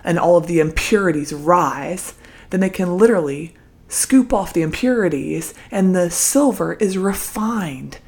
and 0.04 0.18
all 0.18 0.36
of 0.36 0.46
the 0.46 0.60
impurities 0.60 1.32
rise, 1.32 2.14
then 2.50 2.60
they 2.60 2.70
can 2.70 2.96
literally 2.96 3.54
scoop 3.88 4.32
off 4.32 4.52
the 4.52 4.62
impurities 4.62 5.54
and 5.70 5.94
the 5.94 6.10
silver 6.10 6.74
is 6.74 6.98
refined 6.98 7.98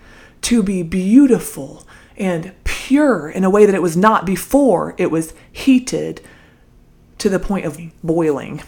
to 0.43 0.63
be 0.63 0.83
beautiful 0.83 1.87
and 2.17 2.53
pure 2.65 3.29
in 3.31 3.45
a 3.45 3.51
way 3.51 3.65
that 3.65 3.75
it 3.75 3.83
was 3.83 3.97
not 3.97 4.27
before 4.27 4.95
it 4.99 5.11
was 5.11 5.35
heated 5.53 6.21
to 7.19 7.29
the 7.29 7.39
point 7.39 7.65
of 7.65 7.79
boiling. 8.03 8.63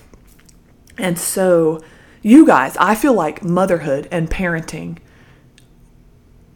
And 0.99 1.19
so, 1.19 1.83
you 2.23 2.47
guys, 2.47 2.77
I 2.79 2.95
feel 2.95 3.15
like 3.15 3.43
motherhood 3.43 4.09
and 4.11 4.31
parenting 4.31 4.99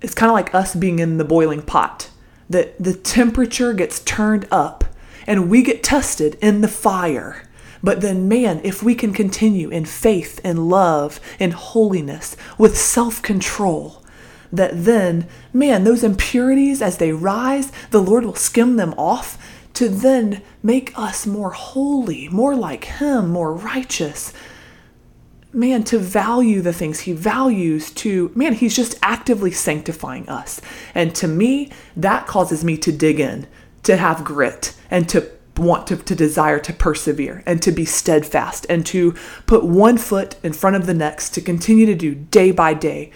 it's 0.05 0.15
kind 0.15 0.29
of 0.29 0.35
like 0.35 0.55
us 0.55 0.75
being 0.75 0.99
in 0.99 1.17
the 1.17 1.25
boiling 1.25 1.63
pot. 1.63 2.11
That 2.51 2.81
the 2.81 2.93
temperature 2.93 3.73
gets 3.73 4.01
turned 4.01 4.47
up 4.51 4.85
and 5.27 5.49
we 5.49 5.63
get 5.63 5.83
tested 5.83 6.37
in 6.43 6.61
the 6.61 6.69
fire. 6.69 7.49
But 7.85 8.01
then, 8.01 8.29
man, 8.29 8.63
if 8.65 8.83
we 8.83 8.95
can 8.95 9.13
continue 9.13 9.69
in 9.69 9.85
faith 9.85 10.41
and 10.43 10.71
love 10.71 11.21
and 11.39 11.53
holiness 11.53 12.35
with 12.57 12.79
self 12.79 13.21
control, 13.21 14.03
that 14.51 14.71
then, 14.73 15.29
man, 15.53 15.85
those 15.85 16.03
impurities, 16.03 16.81
as 16.81 16.97
they 16.97 17.13
rise, 17.13 17.71
the 17.91 18.01
Lord 18.01 18.25
will 18.25 18.37
skim 18.37 18.77
them 18.77 18.95
off 18.97 19.37
to 19.75 19.91
then 19.91 20.41
make 20.63 20.99
us 20.99 21.27
more 21.27 21.51
holy, 21.51 22.29
more 22.29 22.57
like 22.57 22.85
Him, 22.85 23.29
more 23.29 23.53
righteous. 23.53 24.33
Man, 25.53 25.85
to 25.85 25.99
value 25.99 26.63
the 26.63 26.73
things 26.73 27.01
He 27.01 27.13
values, 27.13 27.91
to, 27.91 28.33
man, 28.35 28.55
He's 28.55 28.75
just 28.75 28.99
actively 29.03 29.51
sanctifying 29.51 30.27
us. 30.27 30.59
And 30.95 31.15
to 31.17 31.29
me, 31.29 31.71
that 31.99 32.27
causes 32.27 32.65
me 32.65 32.79
to 32.79 32.93
dig 32.93 33.21
in, 33.21 33.47
to 33.83 33.99
have 33.99 34.25
grit, 34.25 34.75
and 34.91 35.07
to 35.11 35.31
want 35.57 35.87
to, 35.87 35.97
to 35.97 36.15
desire 36.15 36.59
to 36.59 36.73
persevere 36.73 37.43
and 37.47 37.63
to 37.63 37.73
be 37.73 37.85
steadfast 37.85 38.67
and 38.69 38.85
to 38.87 39.15
put 39.47 39.65
one 39.65 39.99
foot 39.99 40.37
in 40.43 40.53
front 40.53 40.77
of 40.77 40.87
the 40.87 40.95
next 40.95 41.31
to 41.35 41.41
continue 41.41 41.87
to 41.87 41.95
do 41.95 42.15
day 42.15 42.51
by 42.51 42.75
day 42.75 43.11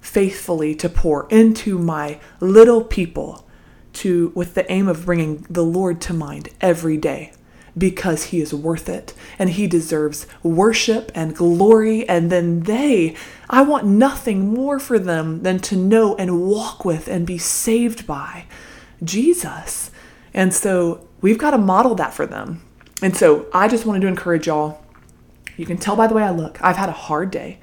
faithfully 0.00 0.74
to 0.74 0.88
pour 0.88 1.28
into 1.28 1.78
my 1.78 2.18
little 2.40 2.82
people 2.82 3.46
to 3.92 4.32
with 4.34 4.54
the 4.54 4.70
aim 4.70 4.88
of 4.88 5.04
bringing 5.04 5.46
the 5.50 5.64
Lord 5.64 6.00
to 6.02 6.12
mind 6.12 6.48
every 6.60 6.96
day 6.96 7.32
because 7.76 8.24
he 8.24 8.40
is 8.40 8.52
worth 8.52 8.88
it 8.88 9.14
and 9.38 9.50
he 9.50 9.66
deserves 9.66 10.26
worship 10.42 11.12
and 11.14 11.36
glory 11.36 12.08
and 12.08 12.30
then 12.30 12.60
they 12.60 13.14
I 13.48 13.62
want 13.62 13.86
nothing 13.86 14.52
more 14.52 14.78
for 14.78 14.98
them 14.98 15.42
than 15.42 15.58
to 15.60 15.76
know 15.76 16.16
and 16.16 16.42
walk 16.42 16.84
with 16.84 17.08
and 17.08 17.26
be 17.26 17.38
saved 17.38 18.06
by 18.06 18.46
Jesus. 19.02 19.90
And 20.32 20.54
so 20.54 21.06
we've 21.20 21.38
got 21.38 21.52
to 21.52 21.58
model 21.58 21.94
that 21.96 22.14
for 22.14 22.26
them. 22.26 22.62
And 23.02 23.16
so 23.16 23.46
I 23.54 23.68
just 23.68 23.86
wanted 23.86 24.00
to 24.00 24.06
encourage 24.06 24.46
y'all. 24.46 24.82
You 25.56 25.66
can 25.66 25.78
tell 25.78 25.96
by 25.96 26.06
the 26.06 26.14
way 26.14 26.22
I 26.22 26.30
look. 26.30 26.62
I've 26.62 26.76
had 26.76 26.88
a 26.88 26.92
hard 26.92 27.30
day 27.30 27.58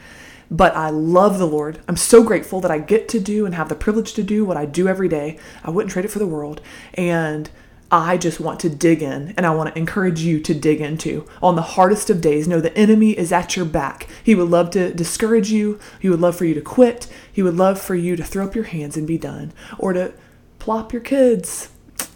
but 0.49 0.75
I 0.75 0.89
love 0.89 1.37
the 1.37 1.47
Lord. 1.47 1.79
I'm 1.87 1.97
so 1.97 2.23
grateful 2.23 2.61
that 2.61 2.71
I 2.71 2.79
get 2.79 3.09
to 3.09 3.19
do 3.19 3.45
and 3.45 3.55
have 3.55 3.69
the 3.69 3.75
privilege 3.75 4.13
to 4.13 4.23
do 4.23 4.45
what 4.45 4.57
I 4.57 4.65
do 4.65 4.87
every 4.87 5.09
day. 5.09 5.37
I 5.63 5.69
wouldn't 5.69 5.91
trade 5.91 6.05
it 6.05 6.11
for 6.11 6.19
the 6.19 6.27
world. 6.27 6.61
And 6.93 7.49
I 7.89 8.17
just 8.17 8.39
want 8.39 8.59
to 8.61 8.69
dig 8.69 9.01
in 9.01 9.33
and 9.37 9.45
I 9.45 9.53
want 9.53 9.73
to 9.73 9.79
encourage 9.79 10.19
you 10.19 10.39
to 10.41 10.53
dig 10.53 10.81
into. 10.81 11.25
On 11.41 11.55
the 11.55 11.61
hardest 11.61 12.09
of 12.09 12.21
days, 12.21 12.47
know 12.47 12.59
the 12.59 12.77
enemy 12.77 13.17
is 13.17 13.31
at 13.31 13.55
your 13.55 13.65
back. 13.65 14.07
He 14.23 14.35
would 14.35 14.49
love 14.49 14.71
to 14.71 14.93
discourage 14.93 15.51
you. 15.51 15.79
He 15.99 16.09
would 16.09 16.19
love 16.19 16.35
for 16.35 16.45
you 16.45 16.53
to 16.53 16.61
quit. 16.61 17.07
He 17.31 17.41
would 17.41 17.55
love 17.55 17.79
for 17.79 17.95
you 17.95 18.15
to 18.15 18.23
throw 18.23 18.45
up 18.45 18.55
your 18.55 18.65
hands 18.65 18.97
and 18.97 19.07
be 19.07 19.17
done 19.17 19.53
or 19.77 19.93
to 19.93 20.13
plop 20.59 20.91
your 20.91 21.01
kids 21.01 21.69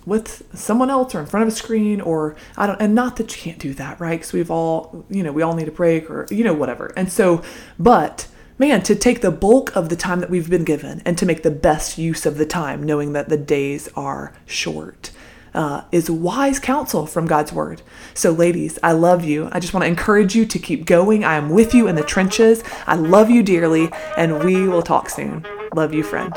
with 0.05 0.43
someone 0.53 0.89
else 0.89 1.13
or 1.13 1.19
in 1.19 1.25
front 1.25 1.43
of 1.43 1.53
a 1.53 1.55
screen 1.55 2.01
or 2.01 2.35
I 2.57 2.67
don't 2.67 2.81
and 2.81 2.95
not 2.95 3.17
that 3.17 3.35
you 3.35 3.41
can't 3.41 3.59
do 3.59 3.73
that, 3.75 3.99
right? 3.99 4.19
Cuz 4.21 4.33
we've 4.33 4.51
all, 4.51 5.05
you 5.09 5.23
know, 5.23 5.31
we 5.31 5.41
all 5.41 5.55
need 5.55 5.67
a 5.67 5.71
break 5.71 6.09
or 6.09 6.25
you 6.29 6.43
know 6.43 6.53
whatever. 6.53 6.91
And 6.95 7.11
so 7.11 7.41
but 7.77 8.27
man, 8.61 8.83
to 8.83 8.95
take 8.95 9.21
the 9.21 9.31
bulk 9.31 9.75
of 9.75 9.89
the 9.89 9.95
time 9.95 10.19
that 10.19 10.29
we've 10.29 10.49
been 10.49 10.63
given 10.63 11.01
and 11.03 11.17
to 11.17 11.25
make 11.25 11.41
the 11.41 11.49
best 11.49 11.97
use 11.97 12.27
of 12.27 12.37
the 12.37 12.45
time 12.45 12.83
knowing 12.83 13.13
that 13.13 13.27
the 13.27 13.37
days 13.37 13.89
are 13.95 14.33
short. 14.45 15.11
Uh, 15.53 15.83
is 15.91 16.09
wise 16.09 16.59
counsel 16.59 17.05
from 17.05 17.25
God's 17.25 17.51
word. 17.51 17.81
So, 18.13 18.31
ladies, 18.31 18.79
I 18.81 18.93
love 18.93 19.25
you. 19.25 19.49
I 19.51 19.59
just 19.59 19.73
want 19.73 19.83
to 19.83 19.87
encourage 19.89 20.33
you 20.33 20.45
to 20.45 20.57
keep 20.57 20.85
going. 20.85 21.25
I 21.25 21.35
am 21.35 21.49
with 21.49 21.73
you 21.73 21.89
in 21.89 21.95
the 21.95 22.03
trenches. 22.03 22.63
I 22.87 22.95
love 22.95 23.29
you 23.29 23.43
dearly, 23.43 23.89
and 24.15 24.45
we 24.45 24.65
will 24.65 24.81
talk 24.81 25.09
soon. 25.09 25.45
Love 25.75 25.93
you, 25.93 26.03
friend. 26.03 26.33